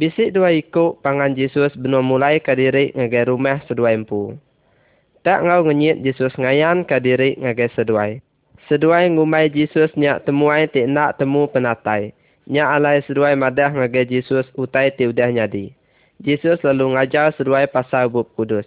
Bisik 0.00 0.32
dua 0.32 0.48
ikut 0.56 1.04
pangan 1.04 1.36
Yesus 1.36 1.76
benua 1.76 2.00
mulai 2.00 2.40
ke 2.40 2.56
diri 2.56 2.96
rumah 3.28 3.60
sedua 3.68 3.92
empu. 3.92 4.32
Tak 5.28 5.44
ngau 5.44 5.68
ngenyit 5.68 6.00
Yesus 6.00 6.32
ngayan 6.40 6.88
ke 6.88 6.96
diri 7.04 7.36
seduai. 7.76 8.24
Seduai 8.72 9.12
ngumai 9.12 9.52
Yesus 9.52 9.92
nyak 9.92 10.24
temuai 10.24 10.72
ti 10.72 10.88
nak 10.88 11.20
temu 11.20 11.52
penatai. 11.52 12.16
Nyak 12.48 12.80
alai 12.80 13.04
seduai 13.04 13.36
madah 13.36 13.76
ngagai 13.76 14.08
Yesus 14.08 14.48
utai 14.56 14.88
ti 14.96 15.04
udah 15.04 15.28
nyadi. 15.28 15.76
Yesus 16.24 16.64
lalu 16.64 16.96
ngajar 16.96 17.36
seduai 17.36 17.68
pasal 17.68 18.08
bub 18.08 18.32
kudus. 18.40 18.64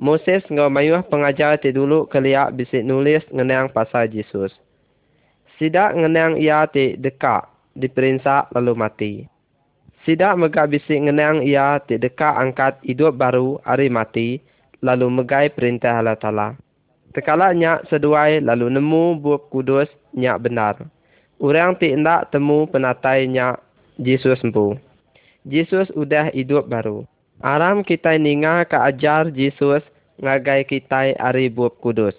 Moses 0.00 0.40
ngau 0.48 0.72
mayuh 0.72 1.04
pengajar 1.04 1.60
ti 1.60 1.68
dulu 1.72 2.08
keliak 2.08 2.56
bisik 2.56 2.80
nulis 2.80 3.20
ngenang 3.28 3.68
pasal 3.72 4.08
Yesus. 4.08 4.52
Sidak 5.60 5.94
ngenang 5.94 6.40
ia 6.40 6.64
ti 6.64 6.96
dekak 6.96 7.48
diperinsak 7.76 8.48
lalu 8.56 8.72
mati. 8.72 9.12
Sidak 10.02 10.34
megak 10.40 10.72
bisik 10.72 10.96
ngenang 10.96 11.44
ia 11.44 11.76
ti 11.84 12.00
dekak 12.00 12.34
angkat 12.34 12.80
hidup 12.82 13.14
baru 13.14 13.60
hari 13.62 13.92
mati 13.92 14.40
lalu 14.82 15.06
megai 15.12 15.52
perintah 15.52 16.00
Allah 16.00 16.18
Ta'ala. 16.18 16.48
Tekala 17.12 17.52
nyak 17.52 17.92
seduai 17.92 18.40
lalu 18.40 18.72
nemu 18.72 19.20
buah 19.20 19.44
kudus 19.52 19.86
nyak 20.16 20.40
benar. 20.48 20.80
Orang 21.36 21.76
ti 21.76 21.92
ndak 21.92 22.32
temu 22.32 22.64
penatai 22.64 23.28
nyak 23.28 23.60
Yesus 24.00 24.40
empu. 24.40 24.80
Yesus 25.44 25.92
udah 25.92 26.32
hidup 26.32 26.66
baru. 26.66 27.04
Aram 27.42 27.82
kita 27.82 28.14
ninga 28.22 28.62
ke 28.70 28.78
ajar 28.78 29.26
Yesus 29.34 29.82
ngagai 30.22 30.62
kita 30.62 31.10
hari 31.18 31.50
buah 31.50 31.74
kudus. 31.82 32.14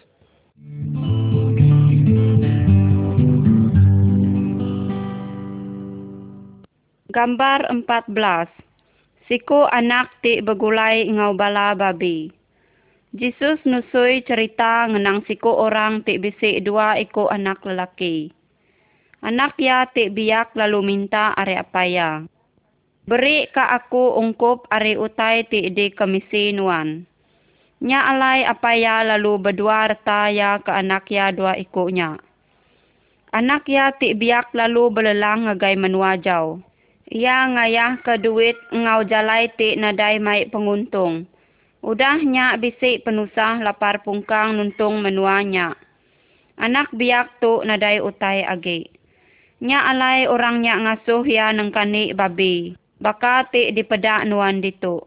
Gambar 7.07 7.71
14. 7.71 8.51
Siku 9.31 9.63
anak 9.71 10.11
ti 10.19 10.43
begulai 10.43 11.07
ngau 11.07 11.39
bala 11.39 11.71
babi. 11.71 12.27
Jesus 13.15 13.63
nusui 13.63 14.27
cerita 14.27 14.91
ngenang 14.91 15.23
siku 15.23 15.55
orang 15.55 16.03
ti 16.03 16.19
bisik 16.19 16.67
dua 16.67 16.99
iko 16.99 17.31
anak 17.31 17.63
lelaki. 17.63 18.27
Anak 19.23 19.55
ya 19.55 19.87
ti 19.87 20.11
biak 20.11 20.51
lalu 20.59 20.83
minta 20.83 21.31
are 21.39 21.55
apaya. 21.55 22.27
Beri 23.03 23.51
ka 23.51 23.67
aku 23.67 24.15
ungkup 24.15 24.63
are 24.71 24.95
utai 24.95 25.43
ti 25.51 25.67
di 25.75 25.91
komisi 25.91 26.55
nuan. 26.55 27.03
Nya 27.83 27.99
alai 28.15 28.47
apaya 28.47 29.03
lalu 29.03 29.43
berdua 29.43 29.91
reta 29.91 30.31
ya 30.31 30.63
ke 30.63 30.71
anak 30.71 31.11
ya 31.11 31.35
dua 31.35 31.59
ikunya. 31.59 32.15
Anak 33.35 33.67
ya 33.67 33.91
ti 33.91 34.15
biak 34.15 34.55
lalu 34.55 34.87
belelang 34.87 35.51
ngagai 35.51 35.75
menua 35.75 36.15
jauh. 36.15 36.63
Ia 37.11 37.43
ngayah 37.51 37.99
ke 37.99 38.23
duit 38.23 38.55
ngau 38.71 39.03
jalai 39.03 39.51
ti 39.59 39.75
nadai 39.75 40.23
mai 40.23 40.47
penguntung. 40.47 41.27
Udahnya 41.83 42.55
bisik 42.55 43.03
penusah 43.03 43.59
lapar 43.59 43.99
pungkang 44.07 44.55
nuntung 44.55 45.03
menuanya. 45.03 45.75
Anak 46.55 46.87
biak 46.95 47.43
tu 47.43 47.67
nadai 47.67 47.99
utai 47.99 48.47
agi. 48.47 48.87
Nya 49.59 49.91
alai 49.91 50.23
orangnya 50.23 50.79
ngasuh 50.79 51.27
ya 51.27 51.51
nengkani 51.51 52.15
babi. 52.15 52.79
Baka 53.03 53.51
ti 53.51 53.75
dipedak 53.75 54.23
nuan 54.31 54.63
ditu. 54.63 55.03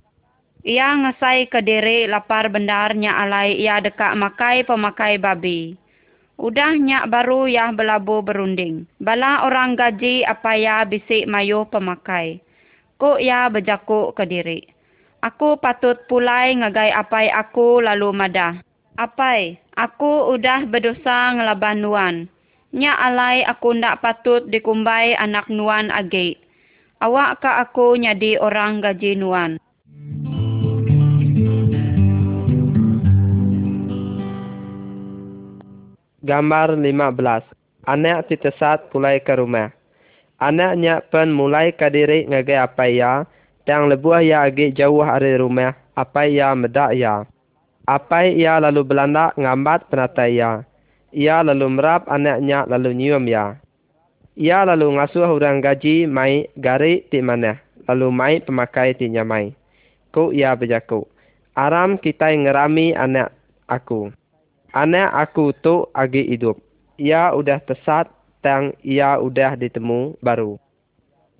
Ia 0.68 0.92
ngasai 1.00 1.48
ke 1.48 1.64
diri 1.64 2.04
lapar 2.04 2.52
bendarnya 2.52 3.16
alai 3.16 3.56
ia 3.56 3.80
dekak 3.80 4.12
makai 4.20 4.68
pemakai 4.68 5.16
babi. 5.16 5.80
Udahnya 6.36 7.08
baru 7.08 7.48
ya 7.48 7.72
belabu 7.72 8.20
berunding. 8.20 8.84
Bala 9.00 9.48
orang 9.48 9.80
gaji 9.80 10.28
apa 10.28 10.52
ya 10.60 10.84
bisik 10.84 11.24
mayu 11.24 11.64
pemakai. 11.72 12.44
Kok 13.00 13.16
ya 13.24 13.48
bejaku 13.48 14.12
ke 14.12 14.28
diri. 14.28 14.60
Aku 15.24 15.56
patut 15.56 15.96
pulai 16.04 16.52
ngagai 16.52 16.92
apai 16.92 17.32
aku 17.32 17.80
lalu 17.80 18.12
madah. 18.12 18.60
Apai, 19.00 19.56
aku 19.72 20.36
udah 20.36 20.68
berdosa 20.68 21.32
ngelaban 21.32 21.80
nuan. 21.80 22.28
Nya 22.76 22.92
alai 23.00 23.40
aku 23.48 23.72
ndak 23.72 24.04
patut 24.04 24.44
dikumbai 24.52 25.16
anak 25.16 25.48
nuan 25.48 25.88
agi. 25.88 26.36
Awak 26.96 27.44
ka 27.44 27.60
aku 27.60 27.92
nyadi 28.00 28.40
orang 28.40 28.80
gaji 28.80 29.20
nuan. 29.20 29.60
Gambar 36.24 36.80
15. 36.80 37.52
Anak 37.84 38.32
titesat 38.32 38.88
pulai 38.88 39.20
ke 39.20 39.36
rumah. 39.36 39.76
Anaknya 40.40 41.04
pun 41.12 41.36
mulai 41.36 41.76
ke 41.76 41.84
diri 41.92 42.24
ngagai 42.32 42.64
apa 42.64 42.88
ya, 42.88 43.28
dan 43.68 43.92
lebuah 43.92 44.24
ya 44.24 44.48
agi 44.48 44.72
jauh 44.72 45.04
dari 45.04 45.36
rumah, 45.36 45.76
apa 46.00 46.24
ya 46.24 46.56
medak 46.56 46.96
ya. 46.96 47.28
Apa 47.84 48.24
ya 48.24 48.56
lalu 48.56 48.80
belanda 48.88 49.36
ngambat 49.36 49.92
penatai 49.92 50.40
ya. 50.40 50.64
Ia 51.12 51.44
lalu 51.44 51.76
merap 51.76 52.08
anaknya 52.08 52.64
lalu 52.64 52.96
nyium 52.96 53.28
ya. 53.28 53.60
Ia 54.36 54.68
lalu 54.68 55.00
ngasuh 55.00 55.32
orang 55.32 55.64
gaji 55.64 56.04
mai 56.04 56.44
gari 56.60 57.08
ti 57.08 57.24
mana, 57.24 57.56
lalu 57.88 58.12
mai 58.12 58.34
pemakai 58.44 58.92
ti 58.92 59.08
nyamai. 59.08 59.56
Ku 60.12 60.28
ia 60.28 60.52
berjaku. 60.52 61.08
Aram 61.56 61.96
kita 61.96 62.28
ngerami 62.36 62.92
anak 62.92 63.32
aku. 63.64 64.12
Anak 64.76 65.08
aku 65.16 65.56
tu 65.64 65.88
agi 65.96 66.20
hidup. 66.28 66.60
Ia 67.00 67.32
udah 67.32 67.64
tesat 67.64 68.12
tang 68.44 68.76
ia 68.84 69.16
udah 69.16 69.56
ditemu 69.56 70.20
baru. 70.20 70.60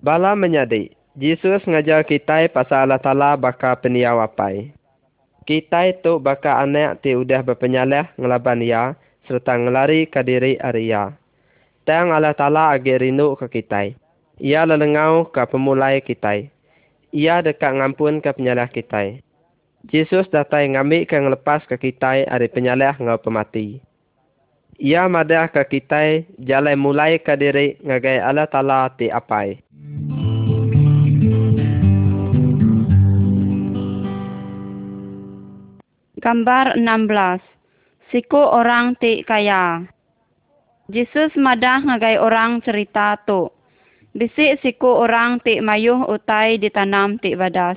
Bala 0.00 0.32
menyadi, 0.32 0.96
Yesus 1.20 1.68
ngajar 1.68 2.00
kita 2.08 2.48
pasal 2.48 2.88
Allah 2.88 3.00
Ta'ala 3.00 3.36
baka 3.36 3.76
peniaw 3.76 4.24
apai. 4.24 4.72
Kita 5.44 5.84
tu 6.00 6.16
baka 6.16 6.64
anak 6.64 7.04
ti 7.04 7.12
udah 7.12 7.44
berpenyalah 7.44 8.08
ngelaban 8.16 8.64
ia 8.64 8.96
serta 9.28 9.52
ngelari 9.52 10.08
ke 10.08 10.24
diri 10.24 10.56
Arya. 10.56 11.12
Tang 11.86 12.10
Allah 12.10 12.34
Ta'ala 12.34 12.74
agi 12.74 12.98
rindu 12.98 13.38
ke 13.38 13.46
kita. 13.46 13.94
Ia 14.42 14.66
lelengau 14.66 15.30
ke 15.30 15.38
pemulai 15.46 16.02
kita. 16.02 16.42
Ia 17.14 17.38
dekat 17.46 17.78
ngampun 17.78 18.18
ke 18.18 18.34
penyalah 18.34 18.66
kita. 18.66 19.22
Yesus 19.94 20.26
datang 20.34 20.74
ngambil 20.74 21.06
ke 21.06 21.14
ngelepas 21.14 21.62
ke 21.70 21.78
kita 21.78 22.26
dari 22.26 22.50
penyalah 22.50 22.98
ngau 22.98 23.22
pemati. 23.22 23.78
Ia 24.82 25.06
madah 25.06 25.46
ke 25.54 25.62
kita 25.78 26.26
jalan 26.42 26.74
mulai 26.74 27.22
ke 27.22 27.38
diri 27.38 27.78
ngagai 27.86 28.18
Allah 28.18 28.50
Ta'ala 28.50 28.90
ti 28.98 29.06
apai. 29.06 29.62
Gambar 36.18 36.82
16. 36.82 38.10
Siku 38.10 38.42
orang 38.42 38.98
ti 38.98 39.22
kaya. 39.22 39.86
Jesus 40.86 41.34
madah 41.34 41.82
ngagai 41.82 42.22
orang 42.22 42.62
cerita 42.62 43.18
tu. 43.26 43.50
Bisik 44.14 44.62
siku 44.62 45.02
orang 45.02 45.42
ti 45.42 45.58
mayuh 45.58 46.06
utai 46.06 46.62
ditanam 46.62 47.18
ti 47.18 47.34
badas. 47.34 47.76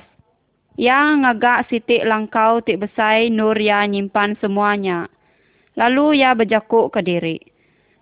Ya 0.78 1.10
ngagak 1.18 1.66
sitik 1.68 2.06
langkau 2.06 2.62
ti 2.62 2.78
besai 2.78 3.28
nur 3.28 3.58
ya 3.58 3.82
nyimpan 3.84 4.38
semuanya. 4.38 5.10
Lalu 5.74 6.22
ya 6.22 6.38
berjakuk 6.38 6.94
ke 6.94 7.02
diri. 7.02 7.38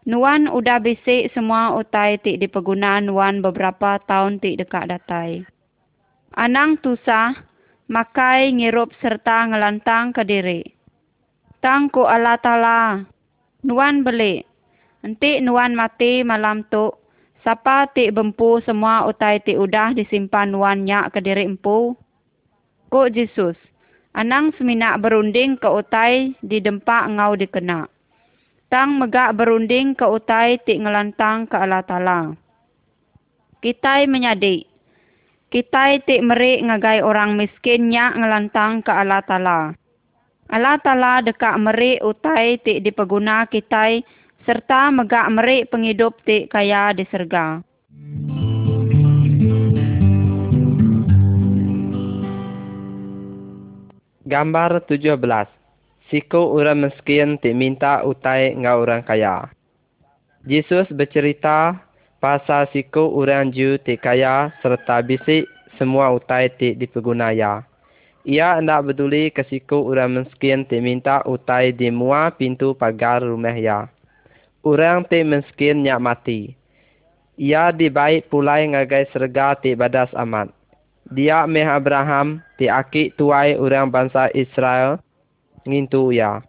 Nuan 0.08 0.48
udah 0.48 0.80
bisik 0.80 1.32
semua 1.36 1.76
utai 1.76 2.16
ti 2.20 2.40
dipegunaan 2.40 3.08
Nuan 3.08 3.44
beberapa 3.44 4.00
tahun 4.08 4.40
ti 4.40 4.56
dekat 4.56 4.88
datai. 4.88 5.44
Anang 6.32 6.80
tusah, 6.80 7.36
makai 7.92 8.52
ngirup 8.56 8.92
serta 9.00 9.52
ngelantang 9.52 10.16
ke 10.16 10.24
diri. 10.24 10.64
Tang 11.60 11.92
ku 11.92 12.08
Allah 12.08 12.40
Ta'ala. 12.40 13.04
Nuan 13.66 14.00
beli. 14.00 14.47
Nanti 15.02 15.38
Nuan 15.38 15.78
mati 15.78 16.26
malam 16.26 16.66
tu. 16.66 16.90
Siapa 17.46 17.86
ti 17.94 18.10
bempu 18.10 18.58
semua 18.66 19.06
utai 19.06 19.38
ti 19.38 19.54
udah 19.54 19.94
disimpan 19.94 20.50
Nuan 20.50 20.82
nyak 20.82 21.14
ke 21.14 21.22
diri 21.22 21.46
empu? 21.46 21.94
Ku 22.90 23.00
Jesus. 23.14 23.54
Anang 24.18 24.50
seminak 24.58 24.98
berunding 24.98 25.54
ke 25.54 25.68
utai 25.70 26.34
di 26.42 26.58
dempak 26.58 27.06
ngau 27.14 27.38
dikena. 27.38 27.86
Tang 28.68 28.98
megak 28.98 29.38
berunding 29.38 29.94
ke 29.94 30.02
utai 30.02 30.58
ti 30.66 30.76
ngelantang 30.76 31.46
ke 31.46 31.56
Allah 31.56 31.80
Ta'ala. 31.86 32.34
Kitai 33.62 34.10
menyadik. 34.10 34.66
Kitai 35.48 36.04
ti 36.04 36.20
merik 36.20 36.66
ngagai 36.66 37.00
orang 37.00 37.38
miskin 37.38 37.88
nyak 37.88 38.18
ngelantang 38.18 38.84
ke 38.84 38.92
Allah 38.92 39.22
Ta'ala. 39.24 39.72
Allah 40.52 40.76
Ta'ala 40.82 41.24
dekak 41.24 41.56
merik 41.56 42.04
utai 42.04 42.60
ti 42.60 42.82
dipeguna 42.82 43.48
kitai 43.48 44.04
serta 44.46 44.90
megak 44.94 45.26
merik 45.34 45.70
penghidup 45.72 46.18
ti 46.22 46.50
kaya 46.50 46.92
di 46.92 47.02
serga. 47.08 47.62
Gambar 54.28 54.84
17. 54.84 55.16
Siku 56.12 56.52
orang 56.52 56.84
miskin 56.84 57.40
ti 57.40 57.56
minta 57.56 58.04
utai 58.04 58.52
ngau 58.52 58.84
orang 58.84 59.00
kaya. 59.00 59.48
Yesus 60.44 60.84
bercerita 60.92 61.80
pasal 62.20 62.68
siku 62.72 63.08
orang 63.16 63.48
Jew 63.56 63.80
ti 63.80 63.96
kaya 63.96 64.52
serta 64.60 65.00
bisik 65.00 65.48
semua 65.80 66.12
utai 66.12 66.52
ti 66.60 66.76
dipergunaya. 66.76 67.64
Ia 68.28 68.60
hendak 68.60 68.92
peduli 68.92 69.32
ke 69.32 69.48
siku 69.48 69.88
orang 69.88 70.20
miskin 70.20 70.68
ti 70.68 70.76
minta 70.84 71.24
utai 71.24 71.72
di 71.72 71.88
mua 71.88 72.28
pintu 72.28 72.76
pagar 72.76 73.24
rumah 73.24 73.56
ya. 73.56 73.88
Orang 74.68 75.08
ti 75.08 75.24
miskin 75.24 75.80
nyak 75.80 75.96
mati. 76.04 76.52
Ia 77.40 77.72
dibaik 77.72 78.28
pulai 78.28 78.68
ngagai 78.68 79.08
serga 79.16 79.56
ti 79.56 79.72
badas 79.72 80.12
amat. 80.12 80.52
Dia 81.08 81.48
meh 81.48 81.64
Abraham 81.64 82.44
ti 82.60 82.68
aki 82.68 83.16
tuai 83.16 83.56
orang 83.56 83.88
bangsa 83.88 84.28
Israel 84.36 85.00
ngintu 85.64 86.12
ya. 86.12 86.44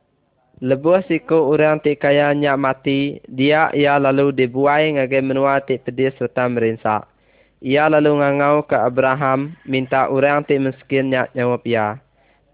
Lebuh 0.60 1.00
siku 1.08 1.56
orang 1.56 1.80
ti 1.80 1.96
kaya 1.96 2.36
nyak 2.36 2.60
mati, 2.60 3.24
dia 3.32 3.72
ia 3.72 3.96
lalu 3.96 4.36
dibuai 4.36 5.00
ngagai 5.00 5.24
menua 5.24 5.64
ti 5.64 5.80
pedis 5.80 6.12
serta 6.20 6.52
merinsak. 6.52 7.08
Ia 7.64 7.88
lalu 7.88 8.20
ngangau 8.20 8.68
ke 8.68 8.76
Abraham 8.76 9.56
minta 9.64 10.12
orang 10.12 10.44
ti 10.44 10.60
miskin 10.60 11.16
nyak 11.16 11.32
nyawap 11.32 11.64
ya. 11.64 12.04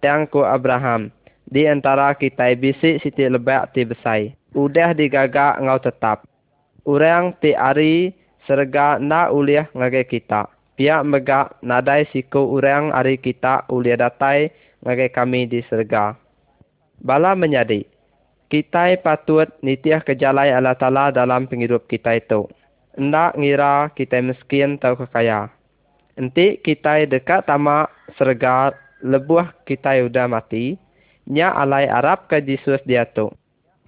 Tiang 0.05 0.29
ku 0.29 0.45
Abraham, 0.45 1.09
di 1.49 1.69
antara 1.69 2.17
kita 2.17 2.53
bisik 2.57 3.01
siti 3.01 3.25
lebak 3.29 3.73
ti 3.73 3.85
besai. 3.85 4.33
Udah 4.55 4.95
digagak 4.95 5.61
ngau 5.61 5.79
tetap. 5.81 6.25
Orang 6.85 7.33
ti 7.41 7.53
ari 7.57 8.13
serga 8.45 9.01
na 9.01 9.33
uliah 9.33 9.65
ngagai 9.73 10.05
kita 10.05 10.55
pihak 10.75 11.07
megak 11.07 11.55
nadai 11.63 12.07
siku 12.11 12.59
urang 12.59 12.91
hari 12.91 13.15
kita 13.15 13.63
ulia 13.71 13.95
datai 13.95 14.51
ngagai 14.83 15.11
kami 15.11 15.47
di 15.47 15.63
serga. 15.71 16.13
Bala 17.01 17.35
menyadi, 17.35 17.83
kita 18.51 18.95
patut 19.01 19.49
nitiah 19.59 20.03
kejalai 20.03 20.51
Allah 20.51 20.77
Ta'ala 20.77 21.11
dalam 21.11 21.47
penghidup 21.47 21.87
kita 21.91 22.19
itu. 22.19 22.47
Ndak 22.95 23.35
ngira 23.35 23.91
kita 23.91 24.23
miskin 24.23 24.79
atau 24.79 24.95
kekaya. 24.95 25.51
Nanti 26.15 26.55
kita 26.63 27.03
dekat 27.03 27.43
tamak 27.43 27.91
serga 28.15 28.71
lebuah 29.03 29.51
kita 29.67 29.99
sudah 30.07 30.31
mati, 30.31 30.79
nya 31.25 31.49
alai 31.57 31.89
Arab 31.89 32.29
ke 32.29 32.37
Yesus 32.41 32.81
dia 32.85 33.05
tu. 33.09 33.33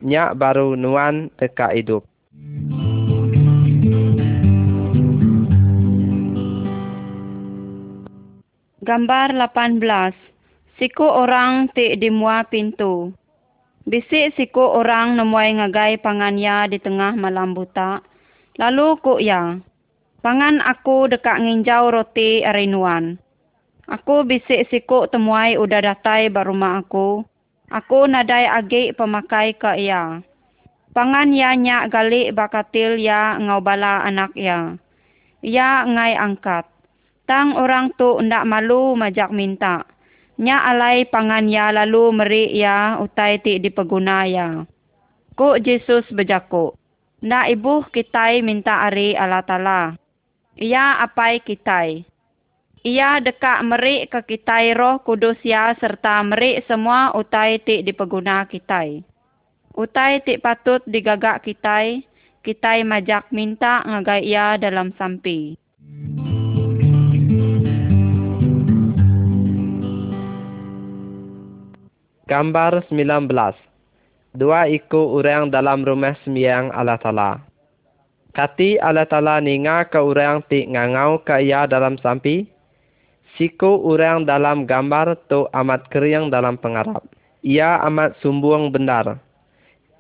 Nya 0.02 0.34
baru 0.34 0.78
nuan 0.78 1.30
dekat 1.38 1.78
hidup. 1.78 2.06
Gambar 8.82 9.36
18. 9.36 10.14
Siku 10.78 11.04
orang 11.04 11.68
ti 11.74 11.98
di 11.98 12.08
mua 12.14 12.46
pintu. 12.46 13.12
Bisik 13.88 14.38
siku 14.38 14.62
orang 14.62 15.18
nemuai 15.18 15.60
ngagai 15.60 16.00
pangannya 16.00 16.70
di 16.72 16.78
tengah 16.78 17.18
malam 17.18 17.58
buta. 17.58 18.00
Lalu 18.62 18.88
ku 19.02 19.18
ya. 19.18 19.60
Pangan 20.22 20.60
aku 20.64 21.10
dekat 21.12 21.40
nginjau 21.40 21.94
roti 21.94 22.42
arinuan. 22.44 23.20
Aku 23.88 24.28
bisik 24.28 24.68
siku 24.68 25.08
temuai 25.08 25.56
udah 25.56 25.80
datai 25.80 26.28
barumah 26.28 26.84
aku. 26.84 27.24
Aku 27.72 28.04
nadai 28.04 28.44
agi 28.44 28.92
pemakai 28.92 29.56
ke 29.56 29.80
ia. 29.80 30.20
Pangan 30.92 31.32
ya 31.32 31.56
nyak 31.56 31.96
galik 31.96 32.36
bakatil 32.36 33.00
ya 33.00 33.40
ngau 33.40 33.64
bala 33.64 34.04
anak 34.04 34.36
ya. 34.36 34.76
Ya 35.40 35.88
ngai 35.88 36.20
angkat. 36.20 36.68
Tang 37.24 37.56
orang 37.56 37.96
tu 37.96 38.20
ndak 38.20 38.44
malu 38.44 38.92
majak 39.00 39.32
minta. 39.32 39.88
Nya 40.36 40.68
alai 40.68 41.08
pangan 41.08 41.48
ya 41.48 41.72
lalu 41.72 42.12
meri 42.12 42.52
ya 42.60 43.00
utai 43.00 43.40
ti 43.40 43.56
dipeguna 43.56 44.28
ya. 44.28 44.68
Ku 45.40 45.56
Yesus 45.56 46.04
bejaku. 46.12 46.76
Ndak 47.24 47.56
ibu 47.56 47.88
kitai 47.88 48.44
minta 48.44 48.84
ari 48.84 49.16
Allah 49.16 49.48
Ta'ala. 49.48 49.82
Ia 50.60 51.00
apai 51.08 51.40
kitai. 51.40 52.17
Ia 52.88 53.20
dekat 53.20 53.68
meri 53.68 54.08
ke 54.08 54.24
kitai 54.24 54.72
roh 54.72 55.04
kudus 55.04 55.36
ya 55.44 55.76
serta 55.76 56.24
meri 56.24 56.64
semua 56.72 57.12
utai 57.12 57.60
ti 57.60 57.84
dipeguna 57.84 58.48
kitai. 58.48 59.04
Utai 59.76 60.24
ti 60.24 60.40
patut 60.40 60.80
digagak 60.88 61.44
kitai. 61.44 62.08
Kitai 62.48 62.88
majak 62.88 63.28
minta 63.36 63.84
ngagai 63.84 64.24
ia 64.24 64.56
dalam 64.56 64.96
sampi. 64.96 65.60
Gambar 72.24 72.88
19. 72.88 73.28
Dua 74.32 74.64
iku 74.72 75.20
orang 75.20 75.52
dalam 75.52 75.84
rumah 75.84 76.16
sembiang 76.24 76.72
Allah 76.72 76.96
Ta'ala. 77.04 77.32
Kati 78.32 78.80
Allah 78.80 79.04
Ta'ala 79.04 79.44
ninga 79.44 79.92
ke 79.92 80.00
orang 80.00 80.40
ti 80.48 80.64
ngangau 80.72 81.20
ke 81.28 81.44
ia 81.44 81.68
dalam 81.68 82.00
sampi. 82.00 82.56
Siku 83.38 83.86
orang 83.86 84.26
dalam 84.26 84.66
gambar 84.66 85.14
tu 85.30 85.46
amat 85.54 85.94
keriang 85.94 86.34
dalam 86.34 86.58
pengarap. 86.58 87.06
Ia 87.46 87.78
amat 87.86 88.18
sumbuang 88.26 88.74
benar. 88.74 89.22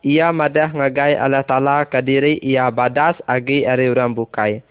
Ia 0.02 0.34
madah 0.34 0.74
ngagai 0.74 1.14
Allah 1.14 1.46
Ta'ala 1.46 1.86
ke 1.86 2.02
diri 2.02 2.42
ia 2.42 2.74
badas 2.74 3.14
agi 3.30 3.62
ari 3.62 3.94
orang 3.94 4.18
bukai. 4.18 4.66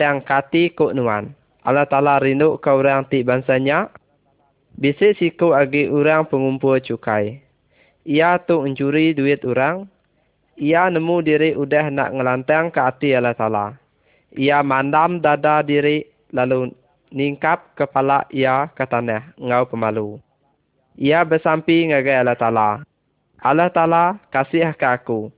Tang 0.00 0.24
kati 0.24 0.72
ku 0.72 0.96
nuan. 0.96 1.36
Allah 1.60 1.84
Ta'ala 1.84 2.16
rindu 2.16 2.56
ke 2.56 2.72
orang 2.72 3.04
ti 3.12 3.20
bansanya. 3.20 3.92
Bisik 4.80 5.20
siku 5.20 5.52
agi 5.52 5.88
orang 5.88 6.24
pengumpul 6.24 6.80
cukai. 6.80 7.40
Ia 8.08 8.40
tu 8.40 8.64
mencuri 8.64 9.12
duit 9.12 9.44
orang. 9.44 9.84
Ia 10.56 10.88
nemu 10.88 11.20
diri 11.20 11.52
udah 11.52 11.92
nak 11.92 12.16
ngelantang 12.16 12.72
ke 12.72 12.80
hati 12.80 13.12
Allah 13.12 13.36
Ta'ala. 13.36 13.76
Ia 14.36 14.64
mandam 14.64 15.20
dada 15.20 15.60
diri 15.60 16.00
lalu 16.32 16.72
ningkap 17.10 17.74
kepala 17.78 18.26
ia 18.30 18.70
ke 18.74 18.84
tanah 18.86 19.34
ngau 19.38 19.64
pemalu. 19.68 20.18
Ia 20.96 21.22
bersampi 21.28 21.92
ngagai 21.92 22.24
Allah 22.24 22.38
Ta'ala. 22.38 22.68
Allah 23.44 23.68
Ta'ala 23.68 24.16
kasih 24.32 24.72
ke 24.72 24.86
aku. 24.88 25.28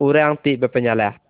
Orang 0.00 0.40
ti 0.40 0.56
berpenyalah. 0.56 1.20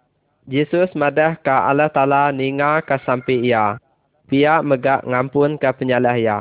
Yesus 0.47 0.92
madah 0.94 1.40
ke 1.42 1.51
Allah 1.51 1.90
Ta'ala 1.90 2.31
ninga 2.31 2.85
ke 2.87 2.94
sampi 3.03 3.51
ia. 3.51 3.81
Pia 4.31 4.62
megak 4.62 5.05
ngampun 5.05 5.61
ke 5.61 5.68
penyalah 5.75 6.16
ia. 6.16 6.38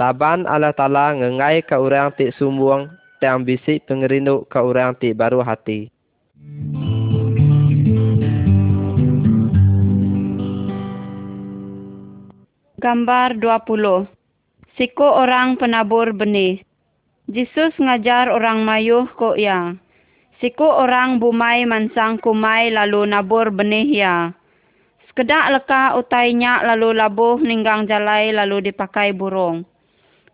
Laban 0.00 0.48
Allah 0.48 0.72
Ta'ala 0.72 1.12
ngengai 1.12 1.60
ke 1.62 1.76
orang 1.76 2.16
ti 2.16 2.32
sumbuang 2.34 2.88
dan 3.20 3.44
bisik 3.44 3.84
pengerindu 3.84 4.48
ke 4.48 4.58
orang 4.58 4.96
ti 4.96 5.12
baru 5.12 5.44
hati. 5.44 5.92
Gambar 12.82 13.38
20. 13.38 14.10
Siku 14.74 15.06
orang 15.06 15.54
penabur 15.54 16.10
benih. 16.10 16.66
Yesus 17.30 17.70
ngajar 17.78 18.26
orang 18.26 18.66
mayuh 18.66 19.06
ko 19.14 19.38
ya. 19.38 19.78
Siku 20.42 20.66
orang 20.66 21.22
bumai 21.22 21.62
mansang 21.62 22.18
kumai 22.18 22.74
lalu 22.74 23.06
nabur 23.06 23.54
benih 23.54 23.86
ya. 23.86 24.34
Sekedak 25.06 25.54
leka 25.54 25.94
utainya 25.94 26.58
lalu 26.66 26.98
labuh 26.98 27.38
ninggang 27.38 27.86
jalai 27.86 28.34
lalu 28.34 28.74
dipakai 28.74 29.14
burung. 29.14 29.62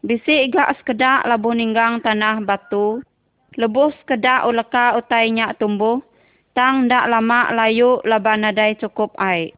Bisik 0.00 0.56
gak 0.56 0.80
sekedak 0.80 1.28
labuh 1.28 1.52
ninggang 1.52 2.00
tanah 2.00 2.40
batu. 2.40 3.04
Lebuh 3.60 3.92
sekedak 4.00 4.48
uleka 4.48 4.96
utainya 4.96 5.52
tumbuh. 5.60 6.00
Tang 6.56 6.88
dak 6.88 7.12
lama 7.12 7.52
layu 7.52 8.00
laban 8.08 8.40
nadai 8.40 8.72
cukup 8.80 9.12
air. 9.20 9.57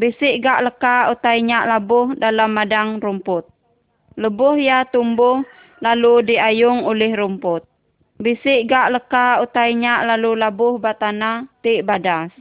Bisik 0.00 0.40
gak 0.40 0.64
leka 0.64 1.12
utainya 1.12 1.68
labuh 1.68 2.16
dalam 2.16 2.56
madang 2.56 3.04
rumput. 3.04 3.44
Lebuh 4.16 4.56
ya 4.56 4.88
tumbuh 4.88 5.44
lalu 5.84 6.24
diayung 6.24 6.88
oleh 6.88 7.12
rumput. 7.12 7.68
Bisik 8.16 8.72
gak 8.72 8.96
leka 8.96 9.44
utainya 9.44 10.00
lalu 10.08 10.40
labuh 10.40 10.80
batana 10.80 11.44
ti 11.60 11.84
badas. 11.84 12.32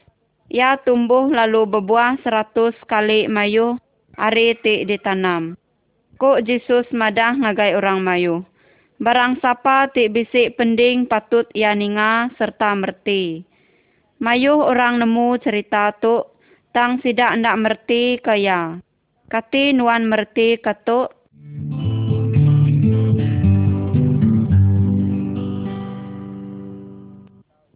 Ya 0.47 0.79
tumbuh 0.79 1.27
lalu 1.27 1.67
berbuah 1.67 2.23
seratus 2.23 2.79
kali 2.87 3.27
mayu 3.27 3.75
hari 4.15 4.55
ti 4.63 4.87
ditanam. 4.87 5.59
Kok 6.15 6.47
Yesus 6.47 6.87
madah 6.95 7.43
ngagai 7.43 7.75
orang 7.75 7.99
mayu. 7.99 8.47
Barang 9.03 9.35
sapa 9.43 9.91
ti 9.91 10.07
bisik 10.07 10.55
pending 10.55 11.11
patut 11.11 11.43
ya 11.51 11.75
ninga 11.75 12.31
serta 12.39 12.71
merti. 12.71 13.43
Mayu 14.23 14.63
orang 14.63 15.03
nemu 15.03 15.35
cerita 15.43 15.91
tu 15.99 16.23
tang 16.69 17.01
sidak 17.01 17.33
ndak 17.41 17.57
merti 17.57 18.21
kaya. 18.21 18.77
Kati 19.29 19.73
nuan 19.77 20.09
merti 20.09 20.57
katuk. 20.57 21.13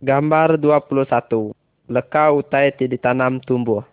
Gambar 0.03 0.59
21. 0.59 1.55
Leka 1.87 2.25
utai 2.35 2.75
ti 2.75 2.91
ditanam 2.91 3.39
tumbuh. 3.39 3.85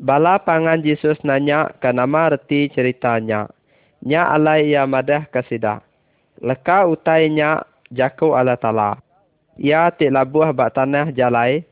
Bala 0.00 0.40
pangan 0.40 0.80
Yesus 0.80 1.20
nanya 1.20 1.68
ke 1.78 1.92
reti 1.92 2.72
ceritanya. 2.72 3.50
Nya 4.02 4.32
alai 4.32 4.72
ia 4.72 4.88
madah 4.88 5.28
kasida. 5.28 5.84
Leka 6.40 6.88
utai 6.88 7.28
nya 7.28 7.62
jaku 7.92 8.32
ala 8.32 8.56
tala. 8.56 8.98
Ia 9.60 9.92
ti 9.92 10.08
labuh 10.08 10.50
bak 10.56 10.74
tanah 10.80 11.12
jalai. 11.12 11.62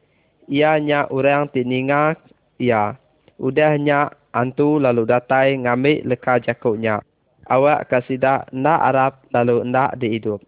Ia 0.50 0.82
nya 0.82 1.06
urang 1.14 1.46
ti 1.54 1.62
ninga 1.62 2.18
ia. 2.58 2.98
Udahnya 3.38 4.10
antu 4.34 4.82
lalu 4.82 5.06
datai 5.06 5.54
ngambil 5.54 6.02
leka 6.10 6.42
jakuknya. 6.42 6.98
Awak 7.46 7.86
kasida 7.86 8.50
ndak 8.50 8.80
Arab 8.82 9.12
lalu 9.30 9.62
ndak 9.70 9.94
dihidup. 10.02 10.42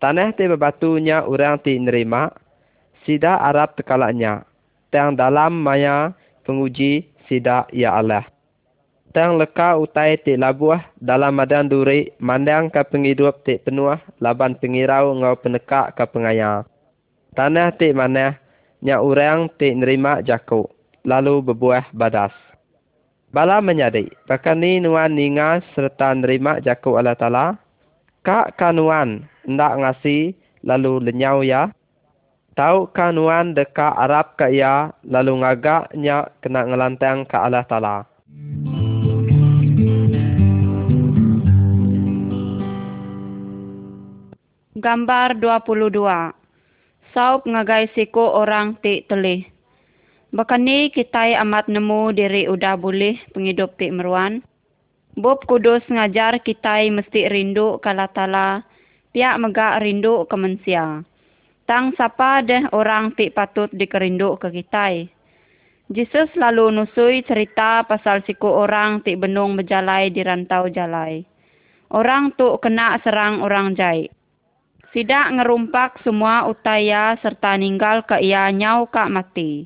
Tanah 0.00 0.34
ti 0.34 0.50
bebatunya 0.50 1.22
orang 1.28 1.62
ti 1.62 1.78
nerima, 1.78 2.32
sida 3.04 3.38
Arab 3.38 3.78
tekalaknya. 3.78 4.42
Tang 4.90 5.14
dalam 5.14 5.62
maya 5.62 6.10
penguji 6.42 7.06
sida 7.28 7.70
ya 7.70 7.94
Allah. 7.94 8.26
Tang 9.12 9.36
leka 9.36 9.76
utai 9.76 10.16
ti 10.18 10.40
labuah 10.40 10.82
dalam 10.96 11.36
madan 11.36 11.68
duri 11.68 12.10
mandang 12.16 12.72
ke 12.72 12.80
penghidup 12.80 13.44
ti 13.44 13.60
penuh 13.60 13.94
laban 14.24 14.56
pengirau 14.56 15.12
ngau 15.20 15.36
penekak 15.36 15.92
ke 15.94 16.04
pengaya. 16.08 16.64
Tanah 17.36 17.72
ti 17.76 17.92
mana 17.94 18.41
nya 18.82 18.98
orang 18.98 19.46
ti 19.62 19.70
nerima 19.70 20.18
jaku 20.26 20.66
lalu 21.06 21.38
berbuah 21.38 21.94
badas. 21.94 22.34
Bala 23.32 23.64
menyadi, 23.64 24.12
bahkan 24.28 24.60
ni 24.60 24.76
nuan 24.76 25.16
ninga 25.16 25.64
serta 25.72 26.12
nerima 26.12 26.60
jaku 26.60 27.00
Allah 27.00 27.16
Ta'ala, 27.16 27.46
kak 28.26 28.60
kanuan 28.60 29.24
ndak 29.48 29.80
ngasi 29.80 30.36
lalu 30.66 31.00
lenyau 31.00 31.40
ya. 31.40 31.72
Tahu 32.52 32.92
kanuan 32.92 33.56
dekat 33.56 33.96
Arab 33.96 34.36
ke 34.36 34.52
ya 34.52 34.92
lalu 35.08 35.40
ngagaknya 35.40 36.28
kena 36.44 36.68
ngelantang 36.68 37.24
ke 37.24 37.36
Allah 37.40 37.64
Ta'ala. 37.64 38.04
Gambar 44.76 45.38
22 45.40 46.41
Saup 47.12 47.44
ngagai 47.44 47.92
siko 47.92 48.40
orang 48.40 48.80
ti 48.80 49.04
telih. 49.04 49.44
Bakani 50.32 50.88
kita 50.88 51.36
amat 51.44 51.68
nemu 51.68 52.16
diri 52.16 52.48
udah 52.48 52.80
boleh 52.80 53.20
penghidup 53.36 53.76
ti 53.76 53.92
meruan. 53.92 54.40
Bob 55.12 55.44
kudus 55.44 55.84
ngajar 55.92 56.40
kita 56.40 56.88
mesti 56.88 57.28
rindu 57.28 57.76
kala 57.84 58.08
tala 58.16 58.64
pihak 59.12 59.36
megak 59.36 59.84
rindu 59.84 60.24
ke 60.24 60.36
manusia. 60.40 61.04
Tang 61.68 61.92
siapa 62.00 62.40
deh 62.48 62.64
orang 62.72 63.12
ti 63.12 63.28
patut 63.28 63.68
dikerindu 63.76 64.40
ke 64.40 64.48
kita. 64.48 65.04
Jesus 65.92 66.32
lalu 66.32 66.72
nusui 66.72 67.20
cerita 67.28 67.84
pasal 67.84 68.24
siku 68.24 68.48
orang 68.48 69.04
ti 69.04 69.20
benung 69.20 69.60
berjalai 69.60 70.08
di 70.08 70.24
rantau 70.24 70.72
jalai. 70.72 71.20
Orang 71.92 72.32
tu 72.40 72.56
kena 72.56 72.96
serang 73.04 73.44
orang 73.44 73.76
jai. 73.76 74.08
Sidak 74.92 75.32
ngerumpak 75.32 76.04
semua 76.04 76.44
utaya 76.44 77.16
serta 77.24 77.56
ninggal 77.56 78.04
ke 78.04 78.20
ia 78.20 78.52
nyau 78.52 78.84
kak 78.92 79.08
mati. 79.08 79.64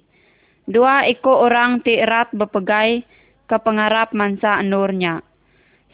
Dua 0.71 1.03
iko 1.03 1.43
orang 1.43 1.83
ti 1.83 1.99
erat 1.99 2.31
berpegai 2.31 3.03
ke 3.51 3.57
pengarap 3.59 4.15
mansa 4.15 4.63
nurnya. 4.63 5.27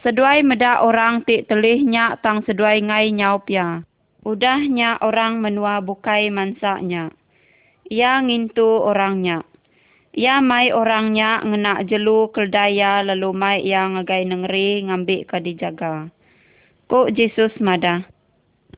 Seduai 0.05 0.45
meda 0.45 0.85
orang 0.85 1.25
ti 1.25 1.40
telihnya 1.49 2.21
tang 2.21 2.45
seduai 2.45 2.85
ngai 2.85 3.09
nyau 3.16 3.40
pia. 3.40 3.81
Udahnya 4.21 5.01
orang 5.01 5.40
menua 5.40 5.81
bukai 5.81 6.29
mansanya. 6.29 7.09
Ia 7.88 8.21
ngintu 8.21 8.85
orangnya. 8.85 9.49
Ia 10.12 10.45
mai 10.45 10.77
orangnya 10.77 11.40
ngena 11.40 11.81
jelu 11.88 12.29
keldaya 12.37 13.01
lalu 13.01 13.33
mai 13.33 13.64
ia 13.64 13.88
ngagai 13.88 14.29
nengri 14.29 14.85
ngambil 14.85 15.25
ke 15.25 15.40
dijaga. 15.40 16.12
Kok 16.92 17.16
Jesus 17.16 17.57
mada. 17.64 18.12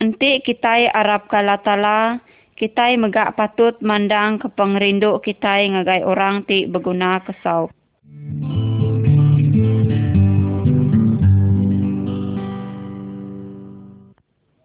Enti 0.03 0.43
kita 0.43 0.91
Arab 0.91 1.31
kalatala, 1.31 2.19
kita 2.59 2.91
megak 2.99 3.39
patut 3.39 3.79
mandang 3.79 4.43
ke 4.43 4.51
pengerindu 4.51 5.23
kita 5.23 5.63
ngagai 5.63 6.03
orang 6.03 6.43
ti 6.47 6.67
berguna 6.67 7.23
kesau. 7.23 7.71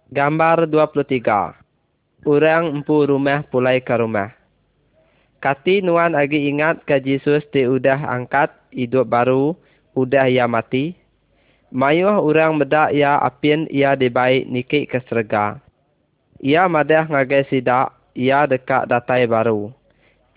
Gambar 0.10 0.66
23. 0.66 2.26
Orang 2.26 2.82
empu 2.82 3.06
rumah 3.06 3.46
pulai 3.46 3.78
ke 3.86 3.94
rumah. 3.94 4.34
Kati 5.40 5.86
nuan 5.86 6.18
agi 6.18 6.50
ingat 6.50 6.84
ke 6.90 6.98
Jesus 7.00 7.46
ti 7.54 7.70
udah 7.70 8.02
angkat 8.02 8.50
hidup 8.74 9.08
baru, 9.08 9.54
udah 9.94 10.26
ia 10.26 10.50
mati. 10.50 10.98
Mayuh 11.70 12.18
orang 12.26 12.58
medak 12.58 12.98
ia 12.98 13.22
apin 13.22 13.70
ia 13.70 13.94
dibaik 13.94 14.50
nikik 14.50 14.90
ke 14.90 15.00
serga. 15.06 15.62
Ia 16.42 16.66
madah 16.66 17.06
ngagai 17.06 17.46
sidak, 17.46 17.94
ia 18.18 18.50
dekat 18.50 18.90
datai 18.90 19.30
baru. 19.30 19.70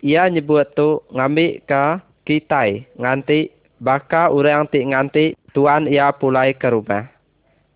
Ia 0.04 0.28
nyebut 0.28 0.76
tu 0.76 1.00
ngambil 1.08 1.64
ke 1.64 1.84
kitai 2.28 2.84
nganti 3.00 3.48
baka 3.80 4.28
orang 4.28 4.68
ti 4.68 4.84
nganti 4.84 5.32
tuan 5.56 5.88
ia 5.88 6.12
pulai 6.12 6.52
ke 6.52 6.68
rumah. 6.68 7.08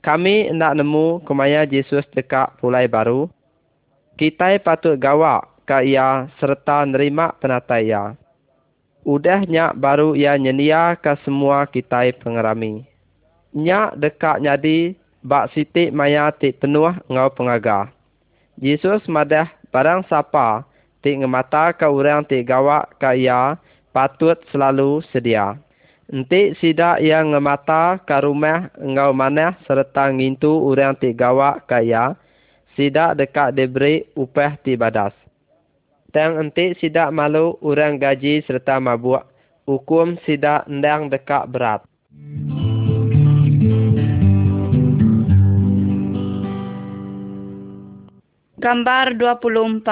Kami 0.05 0.53
nak 0.53 0.77
nemu 0.77 1.25
kemaya 1.25 1.65
Yesus 1.65 2.05
dekat 2.13 2.61
pulai 2.61 2.87
baru. 2.87 3.27
Kita 4.21 4.53
patut 4.61 5.01
gawak 5.01 5.49
ke 5.65 5.97
ia 5.97 6.29
serta 6.39 6.85
nerima 6.87 7.33
penatai 7.41 7.91
ia. 7.91 8.15
Udahnya 9.07 9.71
baru 9.71 10.13
ia 10.19 10.35
nyenia 10.35 10.99
ke 10.99 11.15
semua 11.23 11.67
kita 11.67 12.11
pengerami. 12.19 12.96
Nyak 13.57 13.97
dekat 13.97 14.45
nyadi 14.45 14.93
bak 15.25 15.49
siti 15.57 15.89
maya 15.89 16.29
ti 16.29 16.53
penuh 16.53 16.93
ngau 17.09 17.33
pengaga. 17.33 17.89
Yesus 18.61 19.01
madah 19.09 19.49
barang 19.73 20.05
siapa 20.05 20.69
ti 21.01 21.17
ngemata 21.17 21.73
ke 21.73 21.89
orang 21.89 22.29
ti 22.29 22.45
gawak 22.45 22.93
ke 23.01 23.25
ia 23.25 23.57
patut 23.97 24.37
selalu 24.53 25.01
sedia. 25.09 25.57
Enti 26.07 26.55
sida 26.63 27.03
yang 27.03 27.35
ngemata 27.35 27.99
ke 28.05 28.15
rumah 28.23 28.71
engau 28.79 29.11
manah 29.11 29.59
serta 29.67 30.13
ngintu 30.13 30.53
orang 30.69 30.95
ti 30.95 31.11
gawak 31.11 31.67
kaya, 31.67 32.15
sida 32.79 33.17
dekat 33.17 33.59
diberi 33.59 34.07
upah 34.15 34.55
ti 34.63 34.79
badas. 34.79 35.17
Tang 36.15 36.39
enti 36.39 36.79
sida 36.79 37.11
malu 37.11 37.59
orang 37.59 37.99
gaji 37.99 38.39
serta 38.47 38.79
mabuk, 38.79 39.27
hukum 39.67 40.15
sida 40.23 40.63
endang 40.71 41.11
dekat 41.11 41.51
berat. 41.51 41.83
Gambar 48.67 49.15
24 49.15 49.87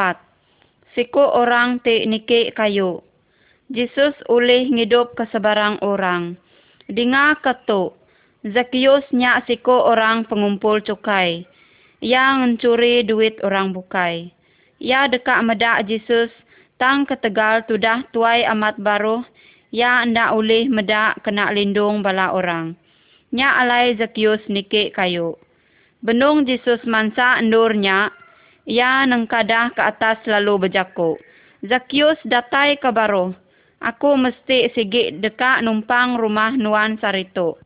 Siku 0.99 1.23
orang 1.23 1.79
ti 1.87 2.11
niki 2.11 2.51
kayu. 2.59 3.07
Jesus 3.71 4.19
ulih 4.27 4.67
ngidup 4.67 5.15
ke 5.15 5.31
sebarang 5.31 5.79
orang. 5.79 6.35
Dengar 6.91 7.39
ketuk, 7.39 7.95
Zakius 8.43 9.07
nyak 9.15 9.47
siko 9.47 9.79
orang 9.79 10.27
pengumpul 10.27 10.83
cukai. 10.83 11.47
Yang 12.03 12.35
mencuri 12.35 13.07
duit 13.07 13.39
orang 13.47 13.71
bukai. 13.71 14.35
Ya 14.83 15.07
dekat 15.07 15.47
medak 15.47 15.87
Jesus, 15.87 16.35
tang 16.75 17.07
ketegal 17.07 17.63
tudah 17.71 18.03
tuai 18.11 18.43
amat 18.59 18.75
baru, 18.83 19.23
ya 19.71 20.03
ndak 20.03 20.35
ulih 20.35 20.67
medak 20.67 21.23
kena 21.23 21.55
lindung 21.55 22.03
bala 22.03 22.35
orang. 22.35 22.75
Nyak 23.31 23.55
alai 23.55 23.95
Zakius 23.95 24.43
niki 24.51 24.91
kayu. 24.91 25.39
Benung 26.03 26.43
Jesus 26.43 26.83
mansa 26.83 27.39
endurnya, 27.39 28.11
ya 28.65 29.05
nengkadah 29.09 29.73
ke 29.77 29.81
atas 29.81 30.21
lalu 30.25 30.69
berjakuk. 30.69 31.21
Zakius 31.65 32.21
datai 32.29 32.77
ke 32.77 32.93
baruh. 32.93 33.33
Aku 33.85 34.17
mesti 34.17 34.73
sigit 34.73 35.21
dekat 35.21 35.61
numpang 35.65 36.17
rumah 36.17 36.57
Nuan 36.57 36.97
Sarito. 37.01 37.61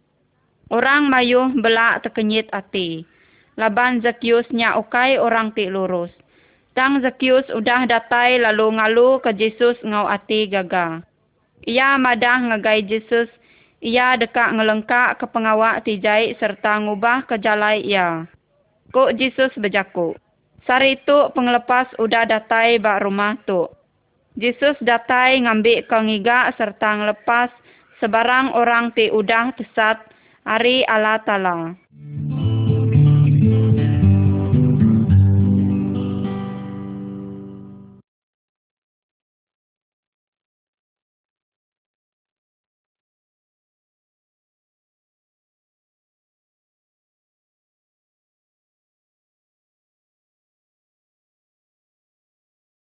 Orang 0.70 1.10
mayuh 1.10 1.50
belak 1.54 2.02
terkenyit 2.06 2.50
hati. 2.50 3.06
Laban 3.58 4.02
Zakius 4.02 4.46
nya 4.54 4.78
ukai 4.78 5.18
orang 5.18 5.50
ti 5.54 5.66
lurus. 5.66 6.10
Tang 6.78 7.02
Zakius 7.02 7.46
udah 7.50 7.90
datai 7.90 8.38
lalu 8.38 8.78
ngalu 8.78 9.18
ke 9.18 9.34
Jesus 9.34 9.78
ngau 9.82 10.06
hati 10.06 10.46
gaga. 10.46 11.02
Ia 11.66 11.98
madah 11.98 12.54
ngagai 12.54 12.86
Jesus. 12.86 13.26
Ia 13.82 14.14
dekat 14.18 14.54
ngelengkak 14.54 15.18
ke 15.22 15.26
pengawak 15.30 15.82
tijai 15.86 16.34
serta 16.38 16.82
ngubah 16.82 17.26
ke 17.26 17.38
jalai 17.38 17.82
ia. 17.82 18.26
Kok 18.90 19.14
Jesus 19.18 19.54
berjaku. 20.68 20.76
Sarito 21.08 21.32
penglepas 21.32 21.88
udah 21.98 22.28
datai 22.28 22.76
bak 22.78 23.00
rumah 23.00 23.36
tu. 23.48 23.68
Jesus 24.38 24.76
datai 24.84 25.40
ngambil 25.42 25.88
kengiga 25.88 26.52
serta 26.54 26.94
ngelepas 26.94 27.50
sebarang 27.98 28.54
orang 28.54 28.94
ti 28.94 29.10
udah 29.10 29.50
tesat 29.56 29.98
hari 30.46 30.86
Allah 30.86 31.18
Ta'ala. 31.26 31.74